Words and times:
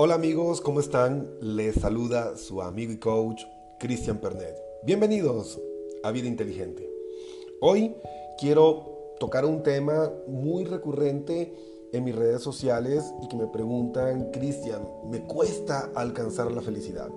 Hola 0.00 0.14
amigos, 0.14 0.60
¿cómo 0.60 0.78
están? 0.78 1.28
Les 1.40 1.74
saluda 1.74 2.36
su 2.36 2.62
amigo 2.62 2.92
y 2.92 2.98
coach 2.98 3.42
Cristian 3.80 4.18
Pernet. 4.18 4.54
Bienvenidos 4.84 5.60
a 6.04 6.12
Vida 6.12 6.28
Inteligente. 6.28 6.88
Hoy 7.60 7.96
quiero 8.38 9.16
tocar 9.18 9.44
un 9.44 9.64
tema 9.64 10.08
muy 10.28 10.64
recurrente 10.66 11.52
en 11.92 12.04
mis 12.04 12.14
redes 12.14 12.42
sociales 12.42 13.12
y 13.24 13.26
que 13.26 13.34
me 13.34 13.48
preguntan, 13.48 14.30
Cristian, 14.30 14.82
me 15.10 15.24
cuesta 15.24 15.90
alcanzar 15.96 16.52
la 16.52 16.62
felicidad. 16.62 17.08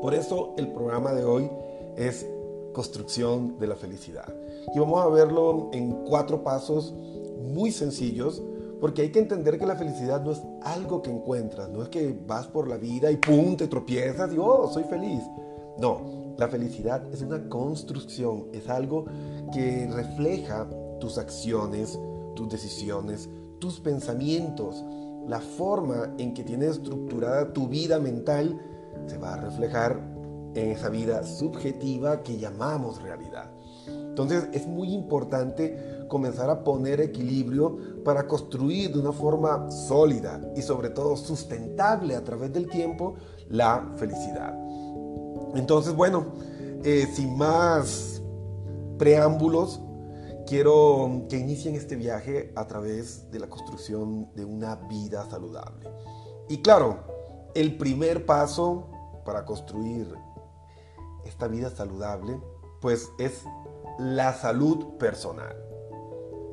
Por 0.00 0.14
eso 0.14 0.54
el 0.58 0.68
programa 0.72 1.12
de 1.12 1.24
hoy 1.24 1.50
es 1.96 2.24
construcción 2.72 3.58
de 3.58 3.66
la 3.66 3.74
felicidad. 3.74 4.32
Y 4.72 4.78
vamos 4.78 5.04
a 5.04 5.08
verlo 5.08 5.70
en 5.72 6.04
cuatro 6.04 6.44
pasos 6.44 6.94
muy 7.42 7.72
sencillos 7.72 8.40
porque 8.82 9.02
hay 9.02 9.12
que 9.12 9.20
entender 9.20 9.60
que 9.60 9.64
la 9.64 9.76
felicidad 9.76 10.24
no 10.24 10.32
es 10.32 10.42
algo 10.62 11.02
que 11.02 11.10
encuentras, 11.12 11.68
no 11.68 11.84
es 11.84 11.88
que 11.88 12.18
vas 12.26 12.48
por 12.48 12.66
la 12.66 12.78
vida 12.78 13.12
y 13.12 13.16
pum, 13.16 13.56
te 13.56 13.68
tropiezas 13.68 14.34
y 14.34 14.38
oh, 14.40 14.68
soy 14.74 14.82
feliz. 14.82 15.22
No, 15.78 16.34
la 16.36 16.48
felicidad 16.48 17.00
es 17.12 17.22
una 17.22 17.48
construcción, 17.48 18.48
es 18.52 18.68
algo 18.68 19.04
que 19.52 19.88
refleja 19.88 20.68
tus 20.98 21.16
acciones, 21.16 21.96
tus 22.34 22.48
decisiones, 22.48 23.28
tus 23.60 23.78
pensamientos, 23.78 24.82
la 25.28 25.38
forma 25.38 26.12
en 26.18 26.34
que 26.34 26.42
tienes 26.42 26.70
estructurada 26.70 27.52
tu 27.52 27.68
vida 27.68 28.00
mental 28.00 28.60
se 29.06 29.16
va 29.16 29.34
a 29.34 29.40
reflejar 29.42 30.00
en 30.56 30.70
esa 30.72 30.88
vida 30.88 31.22
subjetiva 31.22 32.24
que 32.24 32.36
llamamos 32.36 33.00
realidad. 33.00 33.48
Entonces 33.86 34.48
es 34.52 34.66
muy 34.66 34.92
importante 34.92 36.01
comenzar 36.12 36.50
a 36.50 36.62
poner 36.62 37.00
equilibrio 37.00 38.04
para 38.04 38.26
construir 38.26 38.92
de 38.92 39.00
una 39.00 39.12
forma 39.12 39.70
sólida 39.70 40.42
y 40.54 40.60
sobre 40.60 40.90
todo 40.90 41.16
sustentable 41.16 42.14
a 42.14 42.22
través 42.22 42.52
del 42.52 42.68
tiempo 42.68 43.14
la 43.48 43.94
felicidad. 43.96 44.52
Entonces, 45.54 45.94
bueno, 45.94 46.26
eh, 46.84 47.08
sin 47.14 47.34
más 47.38 48.20
preámbulos, 48.98 49.80
quiero 50.46 51.24
que 51.30 51.38
inicien 51.38 51.76
este 51.76 51.96
viaje 51.96 52.52
a 52.56 52.66
través 52.66 53.30
de 53.30 53.40
la 53.40 53.48
construcción 53.48 54.28
de 54.34 54.44
una 54.44 54.76
vida 54.76 55.24
saludable. 55.30 55.88
Y 56.50 56.60
claro, 56.60 56.98
el 57.54 57.78
primer 57.78 58.26
paso 58.26 58.90
para 59.24 59.46
construir 59.46 60.14
esta 61.24 61.48
vida 61.48 61.70
saludable, 61.70 62.38
pues 62.82 63.08
es 63.18 63.44
la 63.98 64.34
salud 64.34 64.98
personal. 64.98 65.71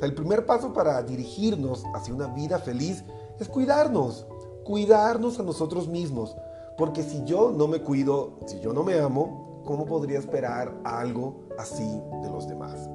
El 0.02 0.14
primer 0.14 0.46
paso 0.46 0.72
para 0.72 1.02
dirigirnos 1.04 1.84
hacia 1.94 2.14
una 2.14 2.28
vida 2.28 2.60
feliz 2.60 3.04
es 3.38 3.50
cuidarnos, 3.50 4.26
cuidarnos 4.64 5.40
a 5.40 5.44
nosotros 5.44 5.88
mismos. 5.90 6.36
Porque 6.78 7.04
si 7.04 7.24
yo 7.26 7.52
no 7.52 7.68
me 7.68 7.82
cuido, 7.82 8.40
si 8.46 8.62
yo 8.62 8.72
no 8.72 8.84
me 8.84 8.98
amo, 8.98 9.62
¿cómo 9.66 9.86
podría 9.86 10.18
esperar 10.18 10.74
algo 10.86 11.42
así 11.58 12.02
de 12.22 12.30
los 12.30 12.48
demás? 12.48 12.90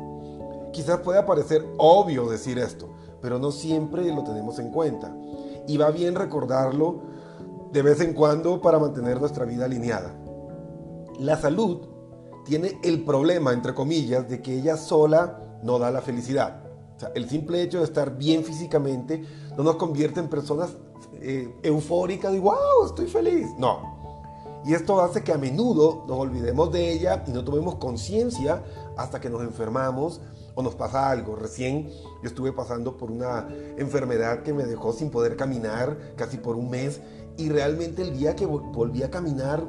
Quizás 0.73 1.01
pueda 1.01 1.27
parecer 1.27 1.65
obvio 1.77 2.29
decir 2.29 2.59
esto, 2.59 2.89
pero 3.21 3.39
no 3.39 3.53
siempre 3.53 4.11
lo 4.13 4.25
tenemos 4.25 4.59
en 4.59 4.71
cuenta. 4.71 5.15
Y 5.67 5.77
va 5.77 5.91
bien 5.91 6.15
recordarlo 6.15 7.03
de 7.71 7.83
vez 7.83 8.01
en 8.01 8.15
cuando 8.15 8.63
para 8.63 8.79
mantener 8.79 9.21
nuestra 9.21 9.45
vida 9.45 9.67
alineada. 9.67 10.15
La 11.19 11.37
salud 11.37 11.87
tiene 12.47 12.79
el 12.83 13.05
problema, 13.05 13.53
entre 13.53 13.75
comillas, 13.75 14.29
de 14.29 14.41
que 14.41 14.55
ella 14.55 14.77
sola 14.79 15.59
no 15.63 15.79
da 15.79 15.91
la 15.91 16.01
felicidad. 16.01 16.64
El 17.15 17.29
simple 17.29 17.63
hecho 17.63 17.79
de 17.79 17.85
estar 17.85 18.17
bien 18.17 18.45
físicamente 18.45 19.25
no 19.57 19.63
nos 19.63 19.77
convierte 19.77 20.21
en 20.21 20.29
personas 20.29 20.71
eh, 21.15 21.55
eufóricas 21.63 22.35
y 22.35 22.39
wow, 22.39 22.87
estoy 22.87 23.07
feliz. 23.07 23.49
No. 23.59 23.95
Y 24.67 24.73
esto 24.73 25.01
hace 25.03 25.23
que 25.23 25.33
a 25.33 25.39
menudo 25.39 26.05
nos 26.09 26.19
olvidemos 26.19 26.73
de 26.73 26.93
ella 26.93 27.23
y 27.27 27.33
no 27.33 27.45
tomemos 27.45 27.75
conciencia 27.77 28.65
hasta 28.97 29.21
que 29.21 29.29
nos 29.29 29.43
enfermamos 29.43 30.23
o 30.55 30.63
nos 30.63 30.75
pasa 30.75 31.11
algo. 31.11 31.37
Recién 31.37 31.91
yo 32.23 32.29
estuve 32.29 32.53
pasando 32.53 32.97
por 32.97 33.11
una 33.11 33.47
enfermedad 33.77 34.43
que 34.43 34.55
me 34.55 34.65
dejó 34.65 34.93
sin 34.93 35.11
poder 35.11 35.37
caminar 35.37 36.15
casi 36.17 36.39
por 36.39 36.57
un 36.57 36.71
mes 36.71 37.01
y 37.37 37.51
realmente 37.51 38.03
el 38.03 38.17
día 38.17 38.37
que 38.37 38.47
volví 38.47 39.03
a 39.03 39.11
caminar 39.11 39.63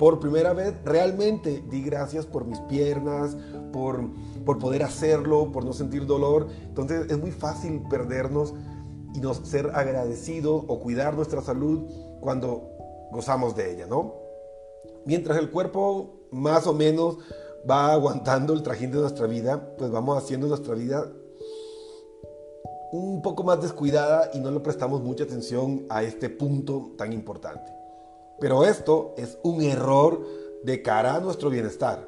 por 0.00 0.18
primera 0.18 0.54
vez 0.54 0.74
realmente 0.82 1.62
di 1.68 1.82
gracias 1.82 2.24
por 2.24 2.46
mis 2.46 2.58
piernas, 2.60 3.36
por, 3.70 4.00
por 4.46 4.58
poder 4.58 4.82
hacerlo, 4.82 5.52
por 5.52 5.62
no 5.62 5.74
sentir 5.74 6.06
dolor. 6.06 6.46
Entonces 6.62 7.10
es 7.10 7.18
muy 7.18 7.30
fácil 7.30 7.82
perdernos 7.90 8.54
y 9.14 9.20
no 9.20 9.34
ser 9.34 9.72
agradecidos 9.74 10.64
o 10.66 10.80
cuidar 10.80 11.12
nuestra 11.12 11.42
salud 11.42 11.82
cuando 12.18 12.70
gozamos 13.12 13.54
de 13.54 13.74
ella, 13.74 13.86
¿no? 13.86 14.14
Mientras 15.04 15.36
el 15.36 15.50
cuerpo 15.50 16.14
más 16.30 16.66
o 16.66 16.72
menos 16.72 17.18
va 17.70 17.92
aguantando 17.92 18.54
el 18.54 18.62
trajín 18.62 18.92
de 18.92 19.00
nuestra 19.00 19.26
vida, 19.26 19.76
pues 19.76 19.90
vamos 19.90 20.16
haciendo 20.16 20.46
nuestra 20.46 20.74
vida 20.76 21.12
un 22.90 23.20
poco 23.20 23.42
más 23.42 23.60
descuidada 23.60 24.30
y 24.32 24.40
no 24.40 24.50
le 24.50 24.60
prestamos 24.60 25.02
mucha 25.02 25.24
atención 25.24 25.84
a 25.90 26.02
este 26.02 26.30
punto 26.30 26.92
tan 26.96 27.12
importante. 27.12 27.79
Pero 28.40 28.64
esto 28.64 29.14
es 29.16 29.38
un 29.42 29.62
error 29.62 30.26
de 30.64 30.82
cara 30.82 31.16
a 31.16 31.20
nuestro 31.20 31.50
bienestar. 31.50 32.06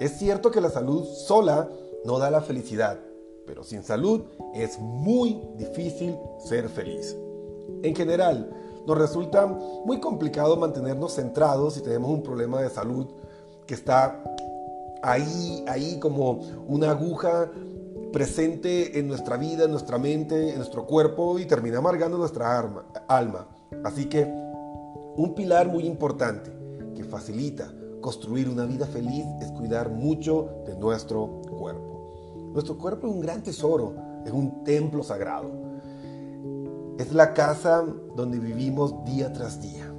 Es 0.00 0.12
cierto 0.18 0.50
que 0.50 0.60
la 0.60 0.70
salud 0.70 1.04
sola 1.04 1.68
no 2.04 2.18
da 2.18 2.30
la 2.30 2.40
felicidad, 2.40 2.98
pero 3.46 3.62
sin 3.62 3.82
salud 3.82 4.24
es 4.54 4.78
muy 4.78 5.40
difícil 5.56 6.16
ser 6.38 6.68
feliz. 6.68 7.16
En 7.82 7.94
general, 7.94 8.50
nos 8.86 8.98
resulta 8.98 9.46
muy 9.46 10.00
complicado 10.00 10.56
mantenernos 10.56 11.14
centrados 11.14 11.74
si 11.74 11.82
tenemos 11.82 12.10
un 12.10 12.22
problema 12.22 12.60
de 12.62 12.70
salud 12.70 13.06
que 13.66 13.74
está 13.74 14.22
ahí, 15.02 15.64
ahí 15.66 15.98
como 15.98 16.40
una 16.68 16.90
aguja 16.90 17.50
presente 18.12 18.98
en 18.98 19.08
nuestra 19.08 19.36
vida, 19.36 19.64
en 19.64 19.72
nuestra 19.72 19.98
mente, 19.98 20.50
en 20.50 20.56
nuestro 20.56 20.86
cuerpo 20.86 21.38
y 21.38 21.46
termina 21.46 21.78
amargando 21.78 22.16
nuestra 22.16 22.58
alma. 23.08 23.48
Así 23.84 24.06
que 24.06 24.45
un 25.16 25.34
pilar 25.34 25.68
muy 25.68 25.86
importante 25.86 26.50
que 26.94 27.04
facilita 27.04 27.72
construir 28.00 28.48
una 28.48 28.66
vida 28.66 28.86
feliz 28.86 29.24
es 29.40 29.50
cuidar 29.52 29.90
mucho 29.90 30.62
de 30.66 30.76
nuestro 30.76 31.40
cuerpo. 31.58 32.50
Nuestro 32.52 32.76
cuerpo 32.78 33.06
es 33.06 33.14
un 33.14 33.20
gran 33.20 33.42
tesoro, 33.42 33.94
es 34.24 34.32
un 34.32 34.62
templo 34.64 35.02
sagrado. 35.02 35.50
Es 36.98 37.12
la 37.12 37.34
casa 37.34 37.84
donde 38.14 38.38
vivimos 38.38 39.04
día 39.04 39.32
tras 39.32 39.60
día. 39.60 39.92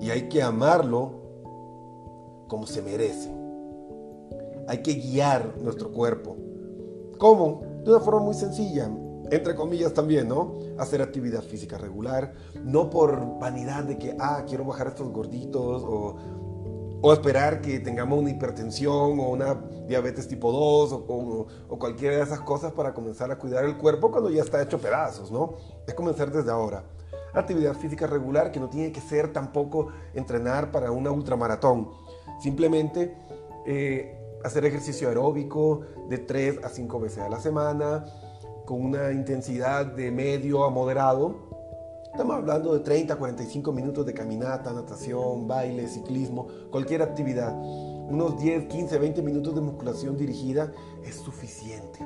Y 0.00 0.10
hay 0.10 0.28
que 0.28 0.42
amarlo 0.42 1.12
como 2.48 2.66
se 2.66 2.82
merece. 2.82 3.30
Hay 4.68 4.82
que 4.82 4.94
guiar 4.94 5.56
nuestro 5.62 5.92
cuerpo. 5.92 6.36
¿Cómo? 7.18 7.62
De 7.84 7.90
una 7.90 8.00
forma 8.00 8.20
muy 8.20 8.34
sencilla 8.34 8.90
entre 9.30 9.54
comillas 9.54 9.94
también, 9.94 10.28
¿no? 10.28 10.58
Hacer 10.78 11.02
actividad 11.02 11.42
física 11.42 11.78
regular, 11.78 12.34
no 12.62 12.90
por 12.90 13.38
vanidad 13.38 13.84
de 13.84 13.98
que, 13.98 14.16
ah, 14.18 14.44
quiero 14.46 14.64
bajar 14.64 14.88
estos 14.88 15.08
gorditos 15.10 15.82
o, 15.84 16.16
esperar 17.12 17.62
que 17.62 17.80
tengamos 17.80 18.18
una 18.18 18.30
hipertensión 18.30 19.18
o 19.20 19.30
una 19.30 19.54
diabetes 19.88 20.28
tipo 20.28 20.52
2 20.52 20.92
o, 20.92 21.46
o, 21.68 21.78
cualquiera 21.78 22.16
de 22.16 22.22
esas 22.22 22.40
cosas 22.40 22.72
para 22.72 22.92
comenzar 22.92 23.30
a 23.30 23.38
cuidar 23.38 23.64
el 23.64 23.78
cuerpo 23.78 24.10
cuando 24.10 24.28
ya 24.30 24.42
está 24.42 24.60
hecho 24.60 24.78
pedazos, 24.78 25.30
¿no? 25.30 25.54
Es 25.86 25.94
comenzar 25.94 26.30
desde 26.30 26.50
ahora. 26.50 26.84
Actividad 27.32 27.74
física 27.74 28.06
regular 28.06 28.52
que 28.52 28.60
no 28.60 28.68
tiene 28.68 28.92
que 28.92 29.00
ser 29.00 29.32
tampoco 29.32 29.88
entrenar 30.14 30.70
para 30.70 30.90
una 30.90 31.10
ultramaratón. 31.10 31.88
Simplemente 32.40 33.16
eh, 33.66 34.20
hacer 34.44 34.64
ejercicio 34.64 35.08
aeróbico 35.08 35.82
de 36.08 36.18
3 36.18 36.64
a 36.64 36.68
5 36.68 37.00
veces 37.00 37.18
a 37.18 37.28
la 37.28 37.40
semana, 37.40 38.04
con 38.70 38.84
una 38.84 39.10
intensidad 39.10 39.84
de 39.84 40.12
medio 40.12 40.62
a 40.62 40.70
moderado. 40.70 41.34
Estamos 42.04 42.36
hablando 42.36 42.72
de 42.72 42.78
30 42.78 43.14
a 43.14 43.16
45 43.16 43.72
minutos 43.72 44.06
de 44.06 44.14
caminata, 44.14 44.72
natación, 44.72 45.48
baile, 45.48 45.88
ciclismo, 45.88 46.46
cualquier 46.70 47.02
actividad. 47.02 47.52
Unos 47.52 48.38
10, 48.40 48.66
15, 48.66 48.96
20 48.96 49.22
minutos 49.22 49.56
de 49.56 49.60
musculación 49.60 50.16
dirigida 50.16 50.70
es 51.04 51.16
suficiente. 51.16 51.98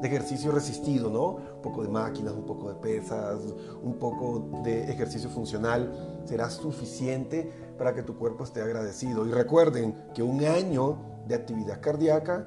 De 0.00 0.06
ejercicio 0.06 0.52
resistido, 0.52 1.10
¿no? 1.10 1.56
Un 1.56 1.60
poco 1.60 1.82
de 1.82 1.88
máquinas, 1.88 2.34
un 2.34 2.46
poco 2.46 2.68
de 2.68 2.76
pesas, 2.76 3.40
un 3.82 3.94
poco 3.94 4.62
de 4.62 4.92
ejercicio 4.92 5.28
funcional 5.28 6.22
será 6.24 6.50
suficiente 6.50 7.50
para 7.76 7.94
que 7.94 8.04
tu 8.04 8.16
cuerpo 8.16 8.44
esté 8.44 8.62
agradecido. 8.62 9.26
Y 9.26 9.32
recuerden 9.32 9.96
que 10.14 10.22
un 10.22 10.44
año 10.44 10.98
de 11.26 11.34
actividad 11.34 11.80
cardíaca 11.80 12.46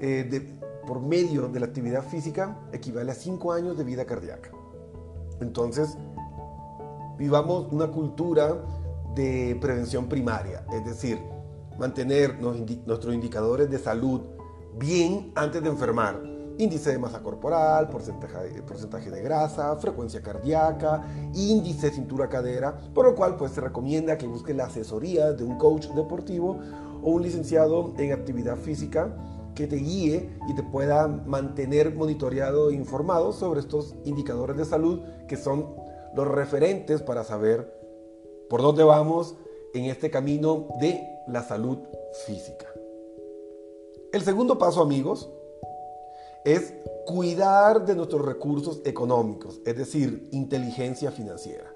eh, 0.00 0.26
de, 0.28 0.63
por 0.86 1.00
medio 1.00 1.48
de 1.48 1.60
la 1.60 1.66
actividad 1.66 2.02
física 2.02 2.58
equivale 2.72 3.12
a 3.12 3.14
5 3.14 3.52
años 3.52 3.76
de 3.76 3.84
vida 3.84 4.04
cardíaca. 4.04 4.50
Entonces, 5.40 5.96
vivamos 7.18 7.72
una 7.72 7.88
cultura 7.88 8.64
de 9.14 9.56
prevención 9.60 10.08
primaria, 10.08 10.64
es 10.72 10.84
decir, 10.84 11.20
mantener 11.78 12.40
nuestros 12.40 13.14
indicadores 13.14 13.70
de 13.70 13.78
salud 13.78 14.22
bien 14.78 15.32
antes 15.34 15.62
de 15.62 15.68
enfermar. 15.68 16.34
índice 16.56 16.92
de 16.92 16.98
masa 16.98 17.20
corporal, 17.20 17.88
porcentaje, 17.88 18.62
porcentaje 18.62 19.10
de 19.10 19.22
grasa, 19.22 19.74
frecuencia 19.76 20.22
cardíaca, 20.22 21.02
índice 21.34 21.90
cintura-cadera, 21.90 22.76
por 22.94 23.06
lo 23.06 23.14
cual 23.16 23.36
pues 23.36 23.50
se 23.50 23.60
recomienda 23.60 24.16
que 24.16 24.28
busque 24.28 24.54
la 24.54 24.66
asesoría 24.66 25.32
de 25.32 25.42
un 25.42 25.58
coach 25.58 25.88
deportivo 25.88 26.60
o 27.02 27.10
un 27.10 27.22
licenciado 27.22 27.92
en 27.98 28.12
actividad 28.12 28.56
física 28.56 29.12
que 29.54 29.66
te 29.66 29.76
guíe 29.76 30.30
y 30.48 30.54
te 30.54 30.62
pueda 30.62 31.06
mantener 31.06 31.94
monitoreado 31.94 32.70
e 32.70 32.74
informado 32.74 33.32
sobre 33.32 33.60
estos 33.60 33.94
indicadores 34.04 34.56
de 34.56 34.64
salud 34.64 35.00
que 35.28 35.36
son 35.36 35.74
los 36.14 36.28
referentes 36.28 37.02
para 37.02 37.24
saber 37.24 37.72
por 38.48 38.62
dónde 38.62 38.84
vamos 38.84 39.36
en 39.74 39.86
este 39.86 40.10
camino 40.10 40.68
de 40.80 41.00
la 41.26 41.42
salud 41.42 41.78
física. 42.26 42.66
El 44.12 44.22
segundo 44.22 44.58
paso, 44.58 44.80
amigos, 44.80 45.28
es 46.44 46.74
cuidar 47.06 47.84
de 47.84 47.96
nuestros 47.96 48.24
recursos 48.24 48.80
económicos, 48.84 49.60
es 49.66 49.76
decir, 49.76 50.28
inteligencia 50.30 51.10
financiera. 51.10 51.74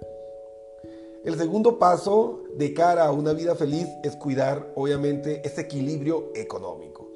El 1.25 1.37
segundo 1.37 1.79
paso 1.79 2.45
de 2.57 2.73
cara 2.73 3.07
a 3.07 3.13
una 3.13 3.33
vida 3.33 3.55
feliz 3.55 3.89
es 4.05 4.15
cuidar, 4.15 4.73
obviamente, 4.77 5.43
ese 5.45 5.63
equilibrio 5.63 6.31
económico. 6.35 7.08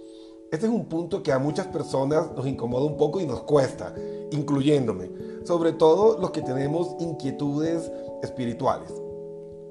Este 0.52 0.66
es 0.66 0.72
un 0.72 0.84
punto 0.84 1.22
que 1.22 1.32
a 1.32 1.38
muchas 1.38 1.66
personas 1.68 2.30
nos 2.36 2.46
incomoda 2.46 2.84
un 2.84 2.98
poco 2.98 3.18
y 3.22 3.26
nos 3.26 3.40
cuesta, 3.44 3.94
incluyéndome, 4.32 5.10
sobre 5.44 5.72
todo 5.72 6.18
los 6.18 6.30
que 6.30 6.42
tenemos 6.42 6.94
inquietudes 7.00 7.90
espirituales. 8.22 8.92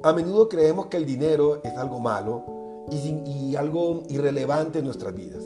A 0.02 0.12
menudo 0.12 0.50
creemos 0.50 0.88
que 0.88 0.98
el 0.98 1.06
dinero 1.06 1.62
es 1.64 1.78
algo 1.78 2.00
malo 2.00 2.86
y, 2.90 3.56
algo 3.56 4.02
irrelevante 4.10 4.80
en 4.80 4.86
nuestras 4.86 5.14
vidas 5.14 5.44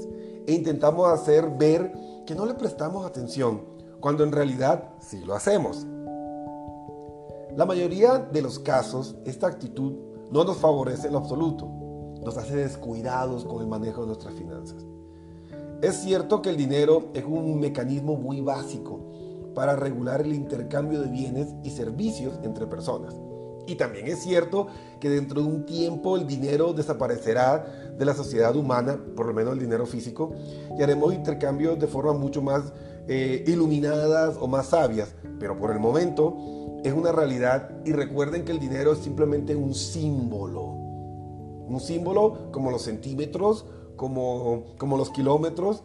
e 0.47 0.53
intentamos 0.53 1.11
hacer 1.11 1.49
ver 1.49 1.91
que 2.25 2.33
no 2.33 2.45
le 2.45 2.53
prestamos 2.53 3.05
atención, 3.05 3.61
cuando 3.99 4.23
en 4.23 4.31
realidad 4.31 4.93
sí 5.01 5.19
lo 5.25 5.35
hacemos. 5.35 5.85
La 7.57 7.65
mayoría 7.65 8.19
de 8.19 8.41
los 8.41 8.57
casos, 8.59 9.17
esta 9.25 9.47
actitud 9.47 9.95
no 10.31 10.45
nos 10.45 10.55
favorece 10.55 11.09
en 11.09 11.15
absoluto, 11.15 11.67
nos 12.23 12.37
hace 12.37 12.55
descuidados 12.55 13.43
con 13.43 13.61
el 13.61 13.67
manejo 13.67 14.01
de 14.01 14.07
nuestras 14.07 14.33
finanzas. 14.35 14.94
Es 15.81 15.97
cierto 15.97 16.41
que 16.41 16.49
el 16.49 16.57
dinero 16.57 17.09
es 17.13 17.25
un 17.25 17.59
mecanismo 17.59 18.15
muy 18.15 18.41
básico 18.41 18.99
para 19.53 19.75
regular 19.75 20.21
el 20.21 20.33
intercambio 20.33 21.01
de 21.01 21.09
bienes 21.09 21.47
y 21.63 21.71
servicios 21.71 22.39
entre 22.43 22.67
personas. 22.67 23.15
Y 23.67 23.75
también 23.75 24.07
es 24.07 24.19
cierto 24.19 24.67
que 24.99 25.09
dentro 25.09 25.41
de 25.41 25.47
un 25.47 25.65
tiempo 25.65 26.17
el 26.17 26.27
dinero 26.27 26.73
desaparecerá 26.73 27.93
de 27.97 28.05
la 28.05 28.13
sociedad 28.13 28.55
humana, 28.55 28.99
por 29.15 29.25
lo 29.25 29.33
menos 29.33 29.53
el 29.53 29.59
dinero 29.59 29.85
físico, 29.85 30.33
y 30.77 30.83
haremos 30.83 31.13
intercambios 31.13 31.79
de 31.79 31.87
forma 31.87 32.13
mucho 32.13 32.41
más 32.41 32.73
eh, 33.07 33.43
iluminadas 33.47 34.37
o 34.39 34.47
más 34.47 34.67
sabias. 34.67 35.15
Pero 35.39 35.57
por 35.57 35.71
el 35.71 35.79
momento 35.79 36.37
es 36.83 36.93
una 36.93 37.11
realidad 37.11 37.71
y 37.83 37.91
recuerden 37.91 38.45
que 38.45 38.51
el 38.51 38.59
dinero 38.59 38.93
es 38.93 38.99
simplemente 38.99 39.55
un 39.55 39.73
símbolo. 39.73 40.63
Un 41.67 41.79
símbolo 41.79 42.51
como 42.51 42.69
los 42.69 42.83
centímetros, 42.83 43.65
como, 43.95 44.65
como 44.77 44.97
los 44.97 45.09
kilómetros. 45.09 45.83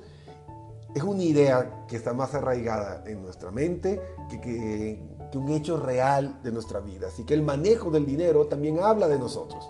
Es 0.94 1.02
una 1.02 1.22
idea 1.22 1.84
que 1.86 1.96
está 1.96 2.12
más 2.12 2.34
arraigada 2.34 3.04
en 3.06 3.22
nuestra 3.22 3.50
mente 3.50 4.00
que, 4.28 4.40
que, 4.40 5.02
que 5.30 5.38
un 5.38 5.50
hecho 5.50 5.76
real 5.76 6.40
de 6.42 6.50
nuestra 6.52 6.80
vida. 6.80 7.08
Así 7.08 7.24
que 7.24 7.34
el 7.34 7.42
manejo 7.42 7.90
del 7.90 8.06
dinero 8.06 8.46
también 8.46 8.80
habla 8.80 9.06
de 9.08 9.18
nosotros. 9.18 9.68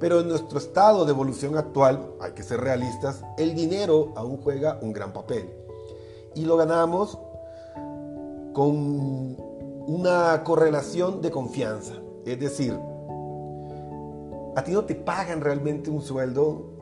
Pero 0.00 0.20
en 0.20 0.28
nuestro 0.28 0.58
estado 0.58 1.04
de 1.04 1.10
evolución 1.10 1.56
actual, 1.56 2.12
hay 2.20 2.32
que 2.32 2.42
ser 2.42 2.60
realistas, 2.60 3.22
el 3.36 3.54
dinero 3.54 4.12
aún 4.16 4.40
juega 4.40 4.78
un 4.80 4.92
gran 4.92 5.12
papel. 5.12 5.50
Y 6.34 6.44
lo 6.44 6.56
ganamos 6.56 7.18
con 8.52 9.36
una 9.86 10.42
correlación 10.44 11.20
de 11.20 11.30
confianza. 11.30 11.94
Es 12.24 12.38
decir, 12.38 12.78
a 14.54 14.62
ti 14.62 14.72
no 14.72 14.84
te 14.84 14.94
pagan 14.94 15.40
realmente 15.40 15.90
un 15.90 16.02
sueldo 16.02 16.77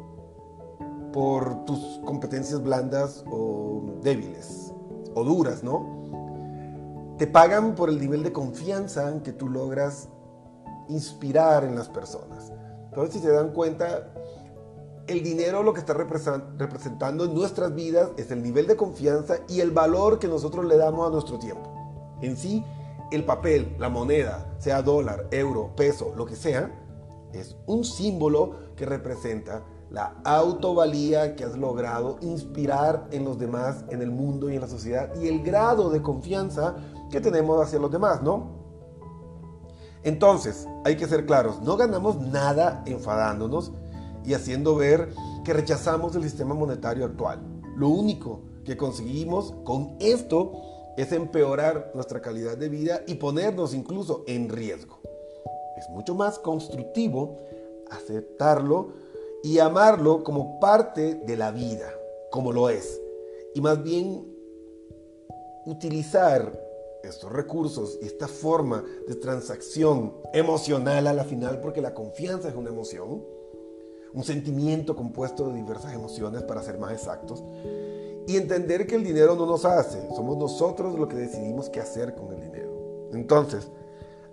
por 1.17 1.65
tus 1.65 1.99
competencias 2.05 2.63
blandas 2.63 3.25
o 3.31 3.81
débiles 4.03 4.75
o 5.15 5.25
duras, 5.25 5.65
¿no? 5.65 7.15
Te 7.17 7.27
pagan 7.27 7.75
por 7.75 7.89
el 7.89 7.99
nivel 7.99 8.23
de 8.23 8.35
confianza 8.35 9.23
que 9.25 9.33
tú 9.33 9.49
logras 9.49 10.11
inspirar 10.91 11.65
en 11.65 11.75
las 11.75 11.89
personas. 11.89 12.53
Entonces, 12.91 13.15
si 13.15 13.21
se 13.21 13.33
dan 13.33 13.55
cuenta, 13.55 14.13
el 15.07 15.23
dinero 15.23 15.63
lo 15.63 15.73
que 15.73 15.81
está 15.81 15.95
representando 15.95 17.25
en 17.25 17.35
nuestras 17.35 17.75
vidas 17.75 18.11
es 18.19 18.31
el 18.31 18.43
nivel 18.43 18.67
de 18.67 18.77
confianza 18.77 19.37
y 19.49 19.61
el 19.61 19.71
valor 19.71 20.19
que 20.19 20.29
nosotros 20.29 20.67
le 20.67 20.77
damos 20.77 21.09
a 21.09 21.11
nuestro 21.11 21.39
tiempo. 21.39 21.73
En 22.21 22.37
sí, 22.37 22.63
el 23.11 23.25
papel, 23.25 23.75
la 23.79 23.89
moneda, 23.89 24.55
sea 24.59 24.83
dólar, 24.83 25.29
euro, 25.31 25.75
peso, 25.77 26.13
lo 26.15 26.27
que 26.27 26.37
sea, 26.37 26.71
es 27.33 27.57
un 27.65 27.87
símbolo 27.87 28.75
que 28.77 28.85
representa 28.85 29.63
la 29.91 30.17
autovalía 30.25 31.37
que 31.37 31.45
has 31.45 31.57
logrado 31.57 32.19
inspirar 32.21 33.07
en 33.13 33.25
los 33.25 33.39
demás, 33.39 33.85
en 33.91 34.03
el 34.03 34.11
mundo 34.11 34.51
y 34.51 34.57
en 34.57 34.61
la 34.61 34.69
sociedad 34.69 35.15
y 35.21 35.29
el 35.29 35.43
grado 35.43 35.91
de 35.91 36.03
confianza 36.03 36.77
que 37.11 37.21
tenemos 37.21 37.61
hacia 37.63 37.79
los 37.79 37.91
demás, 37.91 38.23
¿no? 38.23 38.57
Entonces, 40.03 40.69
hay 40.85 40.97
que 40.97 41.07
ser 41.07 41.27
claros, 41.27 41.61
no 41.63 41.77
ganamos 41.77 42.21
nada 42.21 42.83
enfadándonos 42.87 43.73
y 44.25 44.35
haciendo 44.35 44.77
ver 44.77 45.11
que 45.45 45.53
rechazamos 45.53 46.15
el 46.17 46.23
sistema 46.23 46.55
monetario 46.55 47.05
actual. 47.05 47.41
Lo 47.77 47.89
único 47.89 48.41
que 48.65 48.77
conseguimos 48.77 49.55
con 49.65 49.97
esto 50.01 50.53
es 50.97 51.13
empeorar 51.13 51.93
nuestra 51.95 52.21
calidad 52.21 52.57
de 52.57 52.69
vida 52.69 53.03
y 53.07 53.17
ponernos 53.17 53.75
incluso 53.75 54.25
en 54.27 54.49
riesgo. 54.49 54.99
Es 55.77 55.89
mucho 55.91 56.15
más 56.15 56.39
constructivo 56.39 57.37
aceptarlo 57.91 58.93
y 59.47 59.61
amarlo 59.61 60.25
como 60.25 60.59
parte 60.59 61.15
de 61.25 61.37
la 61.37 61.53
vida, 61.53 61.95
como 62.33 62.53
lo 62.53 62.69
es. 62.69 63.01
Y 63.55 63.61
más 63.61 63.81
bien 63.81 64.27
utilizar 65.67 66.61
estos 67.05 67.31
recursos 67.31 67.97
y 68.03 68.07
esta 68.07 68.27
forma 68.27 68.83
de 69.07 69.15
transacción 69.15 70.15
emocional 70.33 71.07
a 71.07 71.13
la 71.13 71.23
final, 71.23 71.61
porque 71.61 71.81
la 71.81 71.95
confianza 71.95 72.49
es 72.49 72.57
una 72.57 72.71
emoción, 72.71 73.23
un 74.13 74.25
sentimiento 74.25 74.97
compuesto 74.97 75.47
de 75.49 75.55
diversas 75.55 75.95
emociones 75.95 76.43
para 76.43 76.61
ser 76.61 76.81
más 76.81 76.91
exactos, 76.91 77.45
y 78.27 78.37
entender 78.37 78.89
que 78.89 78.97
el 78.97 79.05
dinero 79.05 79.37
no 79.37 79.47
nos 79.47 79.65
hace, 79.65 80.09
somos 80.17 80.37
nosotros 80.37 80.99
los 80.99 81.09
que 81.09 81.15
decidimos 81.15 81.71
qué 81.71 81.79
hacer 81.79 82.17
con 82.17 82.33
el 82.33 82.41
dinero. 82.41 83.09
Entonces, 83.13 83.71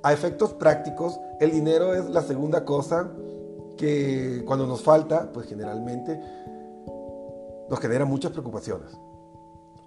a 0.01 0.11
efectos 0.11 0.53
prácticos, 0.53 1.19
el 1.39 1.51
dinero 1.51 1.93
es 1.93 2.09
la 2.09 2.23
segunda 2.23 2.65
cosa 2.65 3.11
que 3.77 4.43
cuando 4.45 4.67
nos 4.67 4.81
falta, 4.81 5.31
pues 5.31 5.47
generalmente 5.47 6.19
nos 7.69 7.79
genera 7.79 8.05
muchas 8.05 8.31
preocupaciones 8.31 8.97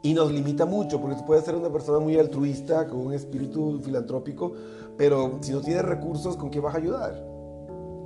y 0.03 0.15
nos 0.15 0.31
limita 0.31 0.67
mucho, 0.67 1.01
porque 1.01 1.17
puede 1.27 1.43
ser 1.43 1.57
una 1.57 1.71
persona 1.71 1.99
muy 1.99 2.17
altruista, 2.17 2.87
con 2.87 3.07
un 3.07 3.13
espíritu 3.13 3.81
filantrópico, 3.83 4.53
pero 4.97 5.39
si 5.41 5.53
no 5.53 5.61
tiene 5.61 5.83
recursos, 5.83 6.37
¿con 6.37 6.51
qué 6.51 6.61
vas 6.61 6.75
a 6.75 6.79
ayudar? 6.79 7.27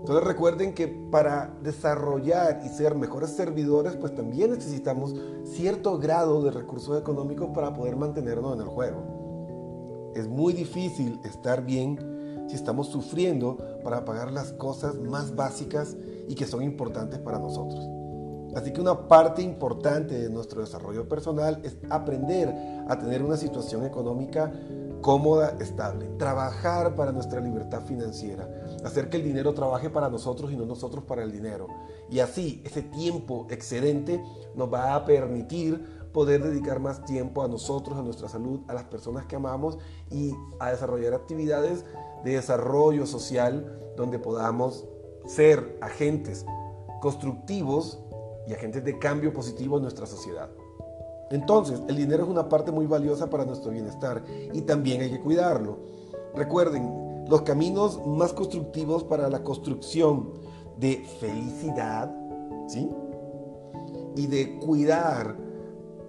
Entonces 0.01 0.25
recuerden 0.25 0.73
que 0.73 0.89
para 0.89 1.55
desarrollar 1.63 2.63
y 2.65 2.69
ser 2.71 2.95
mejores 2.95 3.31
servidores, 3.31 3.97
pues 3.97 4.15
también 4.15 4.51
necesitamos 4.51 5.15
cierto 5.45 5.99
grado 5.99 6.43
de 6.43 6.51
recursos 6.51 6.99
económicos 6.99 7.51
para 7.55 7.75
poder 7.75 7.97
mantenernos 7.97 8.55
en 8.55 8.63
el 8.63 8.69
juego. 8.69 10.13
Es 10.15 10.27
muy 10.27 10.55
difícil 10.55 11.21
estar 11.23 11.65
bien 11.67 12.20
si 12.51 12.57
estamos 12.57 12.89
sufriendo 12.89 13.57
para 13.85 14.05
pagar 14.05 14.33
las 14.33 14.53
cosas 14.53 14.97
más 14.97 15.37
básicas 15.37 15.97
y 16.29 16.35
que 16.35 16.47
son 16.47 16.63
importantes 16.65 17.21
para 17.21 17.39
nosotros. 17.39 17.89
Así 18.57 18.73
que 18.73 18.81
una 18.81 19.07
parte 19.07 19.41
importante 19.43 20.19
de 20.19 20.29
nuestro 20.29 20.61
desarrollo 20.61 21.09
personal 21.09 21.61
es 21.63 21.77
aprender 21.89 22.53
a 22.89 22.99
tener 22.99 23.23
una 23.23 23.37
situación 23.37 23.85
económica 23.85 24.53
cómoda, 25.01 25.57
estable, 25.61 26.07
trabajar 26.19 26.95
para 26.95 27.13
nuestra 27.13 27.41
libertad 27.41 27.83
financiera, 27.87 28.49
hacer 28.85 29.09
que 29.09 29.17
el 29.17 29.23
dinero 29.23 29.55
trabaje 29.55 29.89
para 29.89 30.11
nosotros 30.11 30.53
y 30.53 30.57
no 30.57 30.67
nosotros 30.67 31.05
para 31.05 31.23
el 31.23 31.33
dinero. 31.33 31.69
Y 32.11 32.19
así 32.19 32.61
ese 32.65 32.83
tiempo 32.83 33.47
excedente 33.51 34.23
nos 34.57 34.71
va 34.73 34.95
a 34.95 35.05
permitir 35.05 36.00
poder 36.13 36.43
dedicar 36.43 36.81
más 36.81 37.05
tiempo 37.05 37.43
a 37.43 37.49
nosotros, 37.49 37.99
a 37.99 38.03
nuestra 38.03 38.29
salud, 38.29 38.61
a 38.69 38.75
las 38.75 38.85
personas 38.85 39.27
que 39.27 39.37
amamos 39.37 39.79
y 40.11 40.35
a 40.59 40.71
desarrollar 40.71 41.15
actividades 41.15 41.85
de 42.25 42.33
desarrollo 42.33 43.07
social 43.07 43.79
donde 43.97 44.19
podamos 44.19 44.87
ser 45.27 45.79
agentes 45.81 46.45
constructivos 47.01 48.01
y 48.47 48.53
agentes 48.53 48.85
de 48.85 48.99
cambio 48.99 49.33
positivo 49.33 49.77
en 49.77 49.83
nuestra 49.83 50.07
sociedad. 50.07 50.51
Entonces, 51.31 51.81
el 51.89 51.97
dinero 51.97 52.25
es 52.25 52.29
una 52.29 52.49
parte 52.49 52.73
muy 52.73 52.87
valiosa 52.87 53.31
para 53.31 53.45
nuestro 53.45 53.71
bienestar 53.71 54.25
y 54.53 54.63
también 54.63 55.01
hay 55.01 55.11
que 55.11 55.21
cuidarlo. 55.21 55.79
Recuerden, 56.35 57.25
los 57.29 57.43
caminos 57.43 58.05
más 58.05 58.33
constructivos 58.33 59.05
para 59.05 59.29
la 59.29 59.45
construcción 59.45 60.33
de 60.79 61.05
felicidad, 61.21 62.13
¿sí? 62.67 62.91
Y 64.17 64.27
de 64.27 64.59
cuidar 64.59 65.37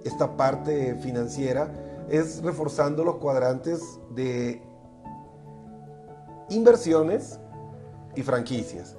esta 0.03 0.35
parte 0.37 0.95
financiera 0.95 1.71
es 2.09 2.41
reforzando 2.41 3.03
los 3.03 3.17
cuadrantes 3.17 3.81
de 4.13 4.61
inversiones 6.49 7.39
y 8.15 8.21
franquicias, 8.23 8.97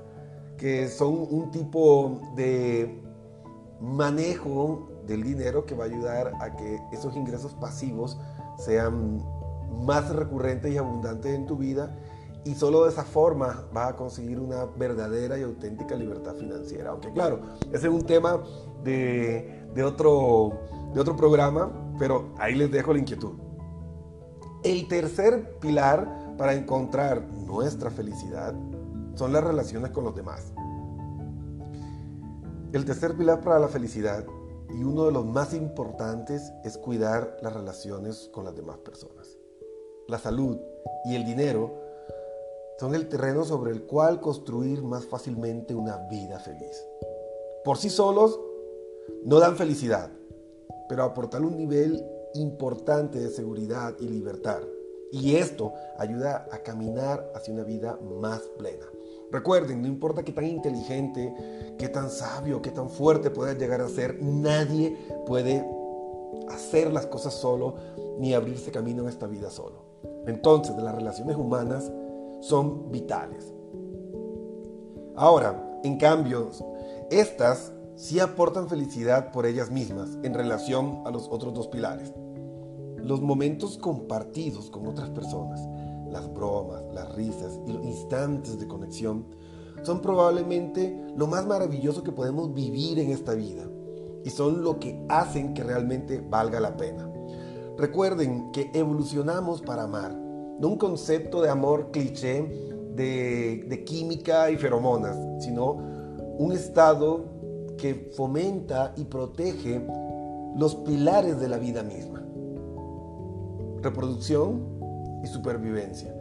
que 0.56 0.88
son 0.88 1.26
un 1.30 1.50
tipo 1.50 2.20
de 2.34 3.02
manejo 3.80 4.88
del 5.06 5.22
dinero 5.22 5.66
que 5.66 5.74
va 5.74 5.84
a 5.84 5.86
ayudar 5.88 6.32
a 6.40 6.56
que 6.56 6.80
esos 6.92 7.16
ingresos 7.16 7.54
pasivos 7.54 8.18
sean 8.56 9.22
más 9.84 10.08
recurrentes 10.14 10.72
y 10.72 10.76
abundantes 10.76 11.34
en 11.34 11.46
tu 11.46 11.56
vida 11.56 11.96
y 12.44 12.54
solo 12.54 12.84
de 12.84 12.90
esa 12.90 13.04
forma 13.04 13.66
vas 13.72 13.90
a 13.90 13.96
conseguir 13.96 14.40
una 14.40 14.64
verdadera 14.64 15.38
y 15.38 15.42
auténtica 15.42 15.94
libertad 15.94 16.34
financiera. 16.34 16.90
Aunque 16.90 17.12
claro, 17.12 17.40
ese 17.72 17.86
es 17.86 17.92
un 17.92 18.04
tema 18.04 18.42
de, 18.82 19.66
de, 19.74 19.84
otro, 19.84 20.52
de 20.92 21.00
otro 21.00 21.16
programa, 21.16 21.70
pero 21.98 22.32
ahí 22.38 22.54
les 22.54 22.70
dejo 22.70 22.92
la 22.92 22.98
inquietud. 22.98 23.32
El 24.64 24.88
tercer 24.88 25.58
pilar 25.60 26.34
para 26.36 26.54
encontrar 26.54 27.22
nuestra 27.22 27.90
felicidad 27.90 28.54
son 29.14 29.32
las 29.32 29.44
relaciones 29.44 29.90
con 29.90 30.04
los 30.04 30.14
demás. 30.14 30.52
El 32.72 32.84
tercer 32.84 33.16
pilar 33.16 33.40
para 33.42 33.58
la 33.58 33.68
felicidad 33.68 34.24
y 34.70 34.82
uno 34.82 35.04
de 35.04 35.12
los 35.12 35.26
más 35.26 35.52
importantes 35.52 36.52
es 36.64 36.78
cuidar 36.78 37.36
las 37.42 37.52
relaciones 37.52 38.30
con 38.32 38.44
las 38.44 38.56
demás 38.56 38.78
personas. 38.78 39.36
La 40.08 40.18
salud 40.18 40.58
y 41.04 41.14
el 41.14 41.24
dinero 41.24 41.81
son 42.78 42.94
el 42.94 43.08
terreno 43.08 43.44
sobre 43.44 43.72
el 43.72 43.84
cual 43.84 44.20
construir 44.20 44.82
más 44.82 45.06
fácilmente 45.06 45.74
una 45.74 45.96
vida 46.08 46.38
feliz. 46.38 46.84
Por 47.64 47.78
sí 47.78 47.90
solos 47.90 48.40
no 49.24 49.38
dan 49.38 49.56
felicidad, 49.56 50.10
pero 50.88 51.04
aportan 51.04 51.44
un 51.44 51.56
nivel 51.56 52.04
importante 52.34 53.20
de 53.20 53.30
seguridad 53.30 53.94
y 54.00 54.08
libertad. 54.08 54.60
Y 55.12 55.36
esto 55.36 55.74
ayuda 55.98 56.48
a 56.50 56.58
caminar 56.58 57.30
hacia 57.34 57.52
una 57.52 57.64
vida 57.64 57.98
más 58.20 58.40
plena. 58.58 58.86
Recuerden, 59.30 59.82
no 59.82 59.88
importa 59.88 60.22
qué 60.22 60.32
tan 60.32 60.46
inteligente, 60.46 61.74
qué 61.78 61.88
tan 61.88 62.10
sabio, 62.10 62.62
qué 62.62 62.70
tan 62.70 62.90
fuerte 62.90 63.30
puedas 63.30 63.58
llegar 63.58 63.80
a 63.80 63.88
ser, 63.88 64.22
nadie 64.22 64.96
puede 65.26 65.64
hacer 66.48 66.92
las 66.92 67.06
cosas 67.06 67.34
solo 67.34 67.74
ni 68.18 68.34
abrirse 68.34 68.70
camino 68.70 69.02
en 69.02 69.08
esta 69.08 69.26
vida 69.26 69.50
solo. 69.50 69.82
Entonces, 70.26 70.76
las 70.76 70.94
relaciones 70.94 71.36
humanas 71.36 71.90
son 72.42 72.92
vitales. 72.92 73.54
Ahora, 75.16 75.80
en 75.82 75.96
cambio, 75.96 76.50
estas 77.10 77.72
sí 77.96 78.20
aportan 78.20 78.68
felicidad 78.68 79.32
por 79.32 79.46
ellas 79.46 79.70
mismas 79.70 80.18
en 80.22 80.34
relación 80.34 81.02
a 81.06 81.10
los 81.10 81.28
otros 81.30 81.54
dos 81.54 81.68
pilares. 81.68 82.12
Los 82.98 83.22
momentos 83.22 83.78
compartidos 83.78 84.70
con 84.70 84.86
otras 84.86 85.08
personas 85.10 85.60
las 86.12 86.32
bromas, 86.32 86.82
las 86.92 87.12
risas 87.14 87.58
y 87.66 87.72
los 87.72 87.84
instantes 87.84 88.60
de 88.60 88.68
conexión 88.68 89.24
son 89.82 90.00
probablemente 90.00 91.02
lo 91.16 91.26
más 91.26 91.46
maravilloso 91.46 92.04
que 92.04 92.12
podemos 92.12 92.52
vivir 92.54 92.98
en 92.98 93.10
esta 93.10 93.34
vida 93.34 93.64
y 94.24 94.30
son 94.30 94.62
lo 94.62 94.78
que 94.78 95.04
hacen 95.08 95.54
que 95.54 95.64
realmente 95.64 96.20
valga 96.20 96.60
la 96.60 96.76
pena. 96.76 97.10
Recuerden 97.78 98.52
que 98.52 98.70
evolucionamos 98.74 99.62
para 99.62 99.84
amar, 99.84 100.14
no 100.62 100.68
un 100.68 100.78
concepto 100.78 101.42
de 101.42 101.50
amor 101.50 101.90
cliché 101.90 102.40
de, 102.94 103.82
química 103.84 104.48
y 104.48 104.56
feromonas, 104.56 105.18
sino 105.40 105.72
un 106.38 106.52
estado 106.52 107.24
que 107.76 108.12
fomenta 108.16 108.94
y 108.96 109.04
protege 109.06 109.84
los 110.54 110.76
pilares 110.76 111.40
de 111.40 111.48
la 111.48 111.58
vida 111.58 111.82
misma. 111.82 112.22
Reproducción, 113.82 114.70
y 115.24 115.26
supervivencia, 115.26 116.14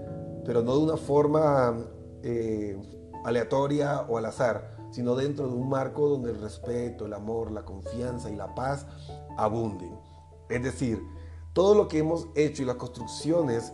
pero 0.43 0.63
no 0.63 0.75
de 0.75 0.83
una 0.85 0.97
forma 0.97 1.77
eh, 2.23 2.79
aleatoria 3.23 4.05
o 4.09 4.17
al 4.17 4.25
azar, 4.25 4.75
sino 4.89 5.15
dentro 5.15 5.47
de 5.47 5.53
un 5.53 5.69
marco 5.69 6.09
donde 6.09 6.31
el 6.31 6.41
respeto, 6.41 7.05
el 7.05 7.13
amor, 7.13 7.51
la 7.51 7.63
confianza 7.63 8.31
y 8.31 8.35
la 8.35 8.55
paz 8.55 8.87
abunden. 9.37 9.95
Es 10.49 10.63
decir, 10.63 10.99
todo 11.53 11.75
lo 11.75 11.87
que 11.87 11.99
hemos 11.99 12.27
hecho 12.35 12.63
y 12.63 12.65
las 12.65 12.75
construcciones 12.77 13.73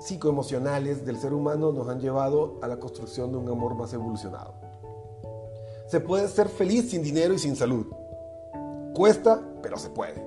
psicoemocionales 0.00 1.04
del 1.04 1.18
ser 1.18 1.32
humano 1.32 1.72
nos 1.72 1.88
han 1.88 2.00
llevado 2.00 2.58
a 2.62 2.68
la 2.68 2.78
construcción 2.78 3.32
de 3.32 3.38
un 3.38 3.48
amor 3.48 3.74
más 3.74 3.92
evolucionado. 3.92 4.54
Se 5.86 6.00
puede 6.00 6.28
ser 6.28 6.48
feliz 6.48 6.90
sin 6.90 7.02
dinero 7.02 7.34
y 7.34 7.38
sin 7.38 7.56
salud. 7.56 7.86
Cuesta, 8.94 9.40
pero 9.62 9.78
se 9.78 9.90
puede. 9.90 10.26